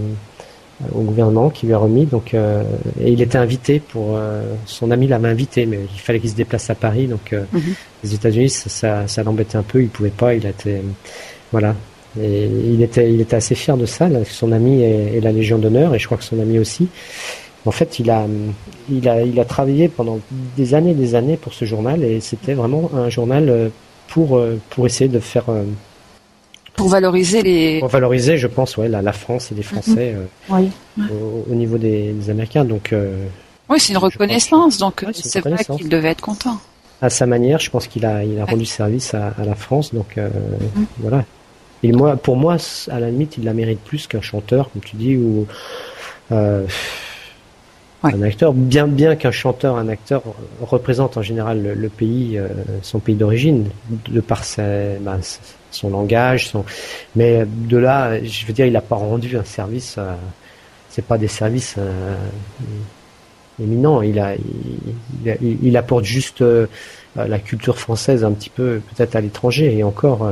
au 0.94 1.02
gouvernement 1.02 1.50
qui 1.50 1.66
lui 1.66 1.74
a 1.74 1.78
remis. 1.78 2.06
Donc, 2.06 2.34
euh, 2.34 2.62
et 3.00 3.10
il 3.12 3.20
était 3.20 3.38
invité 3.38 3.80
pour 3.80 4.16
euh, 4.16 4.42
son 4.66 4.90
ami 4.90 5.06
l'avait 5.06 5.28
invité, 5.28 5.66
mais 5.66 5.80
il 5.92 6.00
fallait 6.00 6.20
qu'il 6.20 6.30
se 6.30 6.34
déplace 6.34 6.70
à 6.70 6.74
Paris. 6.74 7.06
Donc, 7.06 7.32
euh, 7.32 7.44
mhm. 7.52 7.74
les 8.04 8.14
États-Unis, 8.14 8.50
ça, 8.50 9.06
ça, 9.06 9.22
l'embêtait 9.22 9.56
un 9.56 9.62
peu. 9.62 9.82
Il 9.82 9.88
pouvait 9.88 10.10
pas. 10.10 10.34
Il 10.34 10.46
était 10.46 10.82
voilà. 11.50 11.74
Et 12.20 12.44
il 12.44 12.82
était, 12.82 13.10
il 13.12 13.20
était 13.20 13.36
assez 13.36 13.54
fier 13.54 13.76
de 13.76 13.86
ça. 13.86 14.08
son 14.24 14.52
ami 14.52 14.82
est, 14.82 15.20
la 15.22 15.32
Légion 15.32 15.58
d'honneur, 15.58 15.94
et 15.94 15.98
je 15.98 16.06
crois 16.06 16.18
que 16.18 16.24
son 16.24 16.40
ami 16.40 16.58
aussi. 16.58 16.88
En 17.64 17.70
fait, 17.70 17.98
il 18.00 18.10
a, 18.10 18.26
il 18.90 19.08
a, 19.08 19.22
il 19.22 19.38
a 19.38 19.44
travaillé 19.44 19.88
pendant 19.88 20.18
des 20.56 20.74
années, 20.74 20.94
des 20.94 21.14
années 21.14 21.36
pour 21.36 21.54
ce 21.54 21.64
journal, 21.64 22.04
et 22.04 22.20
c'était 22.20 22.54
vraiment 22.54 22.90
un 22.94 23.08
journal 23.08 23.70
pour, 24.08 24.42
pour 24.70 24.84
essayer 24.84 25.08
de 25.08 25.20
faire 25.20 25.44
pour 26.74 26.88
valoriser 26.88 27.42
les. 27.42 27.80
Pour 27.80 27.88
valoriser, 27.88 28.38
je 28.38 28.46
pense, 28.46 28.76
ouais, 28.76 28.88
la, 28.88 29.02
la 29.02 29.12
France 29.12 29.52
et 29.52 29.54
les 29.54 29.62
Français 29.62 30.16
mhm. 30.48 30.70
euh, 30.98 31.04
au, 31.50 31.54
niveau 31.54 31.78
des, 31.78 32.14
Américains. 32.28 32.64
Donc. 32.64 32.92
Euh, 32.92 33.24
oui, 33.68 33.78
c'est 33.80 33.92
une 33.92 33.98
reconnaissance, 33.98 34.78
donc 34.78 35.04
c'est 35.14 35.40
vrai 35.40 35.64
qu'il 35.64 35.88
devait 35.88 36.10
être 36.10 36.20
content. 36.20 36.58
À 37.00 37.10
sa 37.10 37.26
manière, 37.26 37.58
je 37.58 37.70
pense 37.70 37.86
qu'il 37.88 38.06
a, 38.06 38.22
il 38.24 38.38
a 38.38 38.44
rendu 38.44 38.64
service 38.64 39.14
à, 39.14 39.34
la 39.44 39.54
France, 39.54 39.94
donc 39.94 40.18
euh, 40.18 40.28
mhm. 40.76 40.86
voilà. 40.98 41.24
Et 41.82 41.90
moi, 41.90 42.16
pour 42.16 42.36
moi, 42.36 42.56
à 42.90 43.00
la 43.00 43.10
limite, 43.10 43.38
il 43.38 43.44
la 43.44 43.54
mérite 43.54 43.80
plus 43.80 44.06
qu'un 44.06 44.20
chanteur, 44.20 44.70
comme 44.70 44.82
tu 44.82 44.96
dis, 44.96 45.16
ou 45.16 45.46
un 48.02 48.22
acteur. 48.22 48.52
Bien, 48.52 48.86
bien 48.86 49.16
qu'un 49.16 49.30
chanteur, 49.30 49.76
un 49.76 49.88
acteur 49.88 50.22
représente 50.60 51.16
en 51.16 51.22
général 51.22 51.74
le, 51.76 51.88
pays, 51.88 52.40
son 52.82 52.98
pays 52.98 53.14
d'origine, 53.14 53.68
de 54.08 54.20
par 54.20 54.44
sa, 54.44 54.62
bah, 55.00 55.18
son 55.72 55.90
langage, 55.90 56.48
son... 56.48 56.64
mais 57.16 57.44
de 57.46 57.76
là, 57.76 58.22
je 58.22 58.46
veux 58.46 58.52
dire, 58.52 58.66
il 58.66 58.72
n'a 58.72 58.80
pas 58.80 58.96
rendu 58.96 59.36
un 59.36 59.44
service. 59.44 59.96
Euh, 59.98 60.14
c'est 60.88 61.04
pas 61.04 61.18
des 61.18 61.28
services 61.28 61.76
euh, 61.78 62.14
éminents. 63.60 64.02
Il 64.02 64.18
a, 64.18 64.34
il, 65.40 65.76
apporte 65.76 66.04
juste 66.04 66.42
euh, 66.42 66.66
la 67.16 67.38
culture 67.38 67.78
française 67.78 68.24
un 68.24 68.32
petit 68.32 68.50
peu, 68.50 68.80
peut-être 68.94 69.16
à 69.16 69.22
l'étranger. 69.22 69.74
Et 69.74 69.82
encore, 69.84 70.30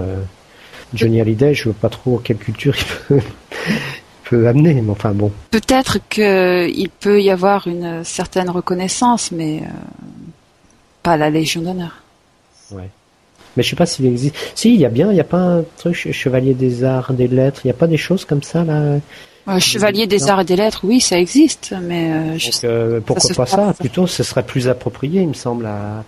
Johnny 0.92 1.18
Hallyday, 1.20 1.54
je 1.54 1.68
veux 1.68 1.74
pas 1.74 1.88
trop 1.88 2.18
quelle 2.18 2.37
culture 2.37 2.74
il 2.76 2.85
peut, 3.09 3.22
peut 4.31 4.49
amener. 4.49 4.75
Mais 4.75 4.90
enfin 4.90 5.11
bon. 5.11 5.31
Peut-être 5.51 5.99
qu'il 6.09 6.88
peut 7.01 7.21
y 7.21 7.31
avoir 7.31 7.66
une 7.66 8.05
certaine 8.05 8.49
reconnaissance, 8.49 9.33
mais 9.33 9.62
pas 11.03 11.16
la 11.16 11.31
Légion 11.31 11.62
d'honneur. 11.62 12.03
Ouais. 12.71 12.88
Mais 13.57 13.62
je 13.62 13.71
sais 13.71 13.77
pas 13.77 13.87
s'il 13.87 14.07
existe. 14.07 14.37
Si, 14.55 14.75
il 14.75 14.81
y 14.81 14.87
a 14.87 14.88
bien, 14.88 15.11
il 15.11 15.14
n'y 15.14 15.21
a 15.21 15.25
pas 15.25 15.38
un 15.38 15.64
truc 15.77 15.95
chevalier 15.95 16.55
des 16.55 16.85
arts, 16.85 17.12
des 17.12 17.29
lettres, 17.29 17.62
il 17.64 17.69
n'y 17.69 17.73
a 17.73 17.75
pas 17.75 17.87
des 17.87 17.97
choses 17.97 18.25
comme 18.25 18.43
ça 18.43 18.64
là? 18.64 18.99
Euh, 19.49 19.59
chevalier 19.59 20.07
des 20.07 20.29
arts 20.29 20.43
et 20.43 20.45
des 20.45 20.55
lettres, 20.55 20.83
oui, 20.85 21.01
ça 21.01 21.19
existe, 21.19 21.75
mais 21.83 22.12
euh, 22.12 22.38
euh 22.64 23.01
pourquoi 23.01 23.35
pas 23.35 23.47
ça? 23.47 23.75
Plutôt, 23.77 24.07
ce 24.07 24.23
serait 24.23 24.45
plus 24.45 24.69
approprié, 24.69 25.23
il 25.23 25.29
me 25.29 25.35
semble. 25.35 25.66
À... 25.66 26.05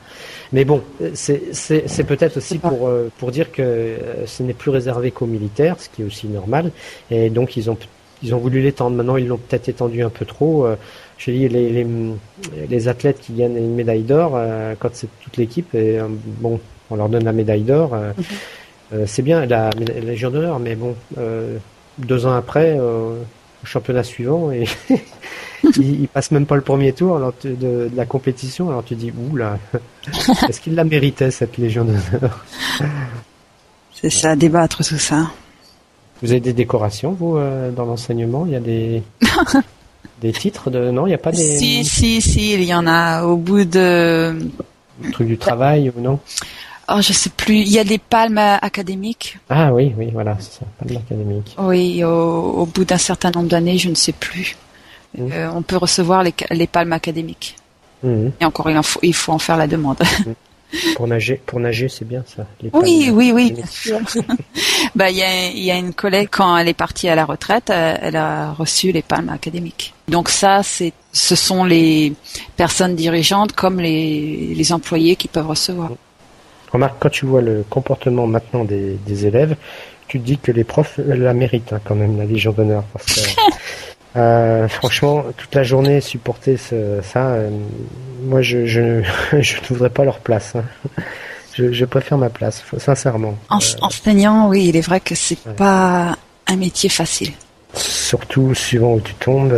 Mais 0.52 0.64
bon, 0.64 0.82
c'est 1.14 2.04
peut-être 2.06 2.36
aussi 2.36 2.58
pour 2.58 2.86
euh, 2.86 3.10
pour 3.18 3.32
dire 3.32 3.50
que 3.50 3.96
ce 4.26 4.42
n'est 4.44 4.52
plus 4.52 4.70
réservé 4.70 5.10
qu'aux 5.10 5.26
militaires, 5.26 5.76
ce 5.80 5.88
qui 5.88 6.02
est 6.02 6.04
aussi 6.04 6.28
normal. 6.28 6.70
Et 7.10 7.30
donc 7.30 7.56
ils 7.56 7.68
ont 7.70 7.78
ils 8.22 8.34
ont 8.34 8.38
voulu 8.38 8.60
l'étendre. 8.60 8.96
Maintenant, 8.96 9.16
ils 9.16 9.26
l'ont 9.26 9.38
peut-être 9.38 9.68
étendu 9.68 10.02
un 10.02 10.10
peu 10.10 10.24
trop. 10.24 10.66
je 11.18 11.30
dis 11.30 11.48
les, 11.48 11.70
les, 11.70 11.86
les 12.68 12.88
athlètes 12.88 13.20
qui 13.20 13.32
gagnent 13.34 13.56
une 13.56 13.74
médaille 13.74 14.02
d'or, 14.02 14.38
quand 14.78 14.90
c'est 14.92 15.08
toute 15.22 15.36
l'équipe, 15.36 15.76
bon, 16.40 16.60
on 16.92 16.96
leur 16.96 17.08
donne 17.08 17.24
la 17.24 17.32
médaille 17.32 17.62
d'or. 17.62 17.94
Euh, 17.94 18.12
mhm. 18.16 18.24
euh, 18.94 19.04
c'est 19.06 19.22
bien 19.22 19.46
la, 19.46 19.70
Légion 19.70 20.30
d'honneur, 20.30 20.58
mais 20.58 20.74
bon, 20.74 20.94
euh, 21.18 21.56
deux 21.98 22.26
ans 22.26 22.34
après, 22.34 22.78
au 22.78 23.16
championnat 23.64 24.02
suivant, 24.02 24.50
et 24.50 24.64
il, 25.76 26.08
passe 26.08 26.30
même 26.30 26.46
pas 26.46 26.56
le 26.56 26.62
premier 26.62 26.92
tour 26.92 27.32
de, 27.44 27.90
la 27.94 28.06
compétition. 28.06 28.68
Alors 28.68 28.84
tu 28.84 28.94
dis, 28.94 29.12
ouh 29.12 29.36
là, 29.36 29.58
est-ce 30.48 30.60
qu'il 30.60 30.74
la 30.74 30.84
méritait 30.84 31.30
cette 31.30 31.56
Légion 31.58 31.84
d'honneur? 31.84 32.44
C'est 33.94 34.10
ça, 34.10 34.36
débattre 34.36 34.78
tout 34.78 34.98
ça. 34.98 35.30
Vous 36.22 36.30
avez 36.30 36.40
des 36.40 36.52
décorations, 36.52 37.12
vous, 37.12 37.38
dans 37.74 37.84
l'enseignement? 37.84 38.46
Il 38.46 38.52
y 38.52 38.56
a 38.56 38.60
des... 38.60 39.02
des 40.20 40.32
titres 40.32 40.70
de... 40.70 40.90
Non, 40.90 41.06
il 41.06 41.10
n'y 41.10 41.14
a 41.14 41.18
pas 41.18 41.32
des... 41.32 41.58
Si, 41.58 41.84
si, 41.84 42.22
si, 42.22 42.54
il 42.54 42.62
y 42.62 42.74
en 42.74 42.86
a 42.86 43.24
au 43.24 43.36
bout 43.36 43.64
de... 43.64 44.38
Le 45.02 45.10
truc 45.10 45.26
du 45.26 45.36
travail 45.36 45.92
ou 45.94 46.00
non? 46.00 46.20
Oh, 46.88 47.00
je 47.00 47.12
sais 47.12 47.30
plus. 47.30 47.60
Il 47.60 47.72
y 47.72 47.78
a 47.78 47.84
des 47.84 47.98
palmes 47.98 48.38
académiques. 48.38 49.38
Ah 49.48 49.72
oui, 49.72 49.92
oui, 49.96 50.10
voilà, 50.12 50.36
c'est 50.40 50.60
ça, 50.60 50.66
palmes 50.78 50.98
académiques. 50.98 51.56
Oui, 51.58 52.04
au, 52.04 52.66
bout 52.66 52.84
d'un 52.84 52.98
certain 52.98 53.30
nombre 53.30 53.48
d'années, 53.48 53.78
je 53.78 53.88
ne 53.88 53.94
sais 53.94 54.12
plus. 54.12 54.56
Mmh. 55.16 55.32
Euh, 55.32 55.50
on 55.52 55.62
peut 55.62 55.76
recevoir 55.76 56.22
les, 56.22 56.34
les 56.50 56.66
palmes 56.66 56.92
académiques. 56.92 57.56
Mmh. 58.02 58.28
Et 58.40 58.44
encore, 58.44 58.70
il, 58.70 58.82
faut, 58.82 59.00
il 59.02 59.14
faut 59.14 59.32
en 59.32 59.38
faire 59.38 59.56
la 59.56 59.66
demande. 59.66 60.00
Mmh. 60.00 60.32
Pour 60.96 61.06
nager, 61.06 61.40
pour 61.44 61.60
nager, 61.60 61.88
c'est 61.88 62.06
bien 62.06 62.24
ça. 62.26 62.46
oui, 62.72 63.10
oui, 63.12 63.32
oui, 63.34 63.52
bien 63.52 63.66
sûr. 63.66 63.98
bah, 64.94 65.10
il 65.10 65.16
y 65.16 65.22
a, 65.22 65.50
y 65.50 65.70
a 65.70 65.76
une 65.76 65.92
collègue 65.92 66.28
quand 66.30 66.56
elle 66.56 66.68
est 66.68 66.74
partie 66.74 67.08
à 67.08 67.14
la 67.14 67.24
retraite, 67.24 67.70
euh, 67.70 67.96
elle 68.00 68.16
a 68.16 68.52
reçu 68.52 68.92
les 68.92 69.02
palmes 69.02 69.28
académiques. 69.28 69.94
Donc 70.08 70.28
ça, 70.28 70.62
c'est, 70.62 70.92
ce 71.12 71.36
sont 71.36 71.64
les 71.64 72.14
personnes 72.56 72.96
dirigeantes 72.96 73.52
comme 73.52 73.80
les, 73.80 74.54
les 74.54 74.72
employés 74.72 75.16
qui 75.16 75.28
peuvent 75.28 75.48
recevoir. 75.48 75.90
Remarque, 76.72 76.96
quand 77.00 77.10
tu 77.10 77.26
vois 77.26 77.42
le 77.42 77.64
comportement 77.68 78.26
maintenant 78.26 78.64
des, 78.64 79.26
élèves, 79.26 79.56
tu 80.08 80.18
dis 80.18 80.38
que 80.38 80.52
les 80.52 80.64
profs 80.64 80.98
la 81.06 81.34
méritent 81.34 81.72
hein, 81.74 81.80
quand 81.84 81.94
même, 81.94 82.16
la 82.16 82.24
Légion 82.24 82.52
d'honneur. 82.52 82.84
Parce 82.92 83.06
que, 83.06 83.20
euh, 84.16 84.68
franchement, 84.68 85.24
toute 85.36 85.54
la 85.54 85.62
journée 85.62 86.00
supporter 86.00 86.56
ce, 86.56 87.00
ça, 87.02 87.28
euh, 87.28 87.50
moi 88.22 88.42
je, 88.42 88.66
je, 88.66 89.02
je 89.40 89.56
ne 89.56 89.66
voudrais 89.68 89.90
pas 89.90 90.04
leur 90.04 90.18
place. 90.20 90.54
Hein. 90.56 90.64
Je, 91.54 91.72
je, 91.72 91.84
préfère 91.84 92.18
ma 92.18 92.30
place, 92.30 92.64
sincèrement. 92.78 93.36
En, 93.50 93.58
euh, 93.58 93.60
enseignant, 93.82 94.48
oui, 94.48 94.68
il 94.68 94.76
est 94.76 94.80
vrai 94.80 95.00
que 95.00 95.14
c'est 95.14 95.38
pas 95.56 96.16
un 96.46 96.56
métier 96.56 96.88
facile. 96.88 97.32
Surtout 97.74 98.54
suivant 98.54 98.94
où 98.94 99.00
tu 99.00 99.14
tombes. 99.14 99.54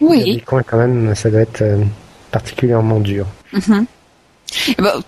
oui. 0.00 0.20
A 0.20 0.34
des 0.34 0.40
coins 0.40 0.62
quand 0.62 0.78
même, 0.78 1.14
ça 1.14 1.30
doit 1.30 1.40
être 1.40 1.64
particulièrement 2.30 3.00
dur. 3.00 3.26
Mm 3.52 3.84
bah, 4.78 4.94
de 4.96 5.02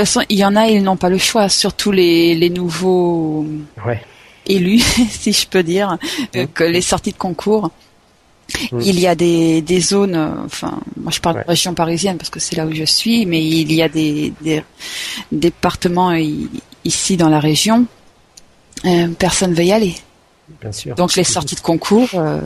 toute 0.00 0.06
façon, 0.06 0.24
il 0.28 0.38
y 0.38 0.44
en 0.44 0.56
a, 0.56 0.66
ils 0.68 0.82
n'ont 0.82 0.96
pas 0.96 1.10
le 1.10 1.18
choix, 1.18 1.48
surtout 1.48 1.92
les, 1.92 2.34
les 2.34 2.50
nouveaux 2.50 3.44
ouais. 3.86 4.00
Élus, 4.46 4.80
si 5.10 5.32
je 5.32 5.46
peux 5.46 5.62
dire, 5.62 5.98
euh, 6.36 6.46
que 6.52 6.64
les 6.64 6.80
sorties 6.80 7.12
de 7.12 7.18
concours. 7.18 7.70
Mm. 8.70 8.80
Il 8.82 9.00
y 9.00 9.06
a 9.06 9.14
des, 9.14 9.62
des 9.62 9.80
zones, 9.80 10.14
euh, 10.14 10.44
enfin, 10.44 10.78
moi 10.96 11.10
je 11.10 11.20
parle 11.20 11.42
de 11.42 11.48
région 11.48 11.74
parisienne 11.74 12.18
parce 12.18 12.30
que 12.30 12.40
c'est 12.40 12.56
là 12.56 12.66
où 12.66 12.72
je 12.72 12.84
suis, 12.84 13.24
mais 13.24 13.42
il 13.42 13.72
y 13.72 13.82
a 13.82 13.88
des, 13.88 14.32
des 14.40 14.62
départements 15.30 16.12
ici 16.84 17.16
dans 17.16 17.28
la 17.28 17.40
région, 17.40 17.86
euh, 18.84 19.08
personne 19.18 19.50
ne 19.50 19.56
veut 19.56 19.64
y 19.64 19.72
aller. 19.72 19.94
Bien 20.60 20.72
sûr. 20.72 20.94
Donc 20.96 21.14
les 21.14 21.24
sorties 21.24 21.54
de 21.54 21.60
concours, 21.60 22.10
euh, 22.14 22.40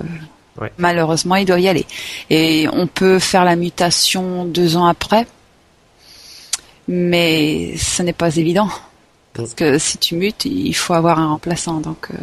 ouais. 0.61 0.71
malheureusement, 0.79 1.37
il 1.37 1.47
doit 1.47 1.59
y 1.59 1.67
aller. 1.67 1.87
Et 2.31 2.69
on 2.73 2.87
peut 2.87 3.19
faire 3.19 3.45
la 3.45 3.57
mutation 3.57 4.45
deux 4.45 4.77
ans 4.77 4.87
après 4.87 5.27
mais 6.89 7.77
ce 7.77 8.03
n'est 8.03 8.13
pas 8.13 8.37
évident. 8.37 8.69
Parce 9.37 9.55
que 9.55 9.79
si 9.79 9.99
tu 9.99 10.16
mutes, 10.16 10.44
il 10.44 10.75
faut 10.75 10.94
avoir 10.94 11.18
un 11.18 11.29
remplaçant. 11.29 11.81
Donc, 11.81 12.09
euh... 12.11 12.16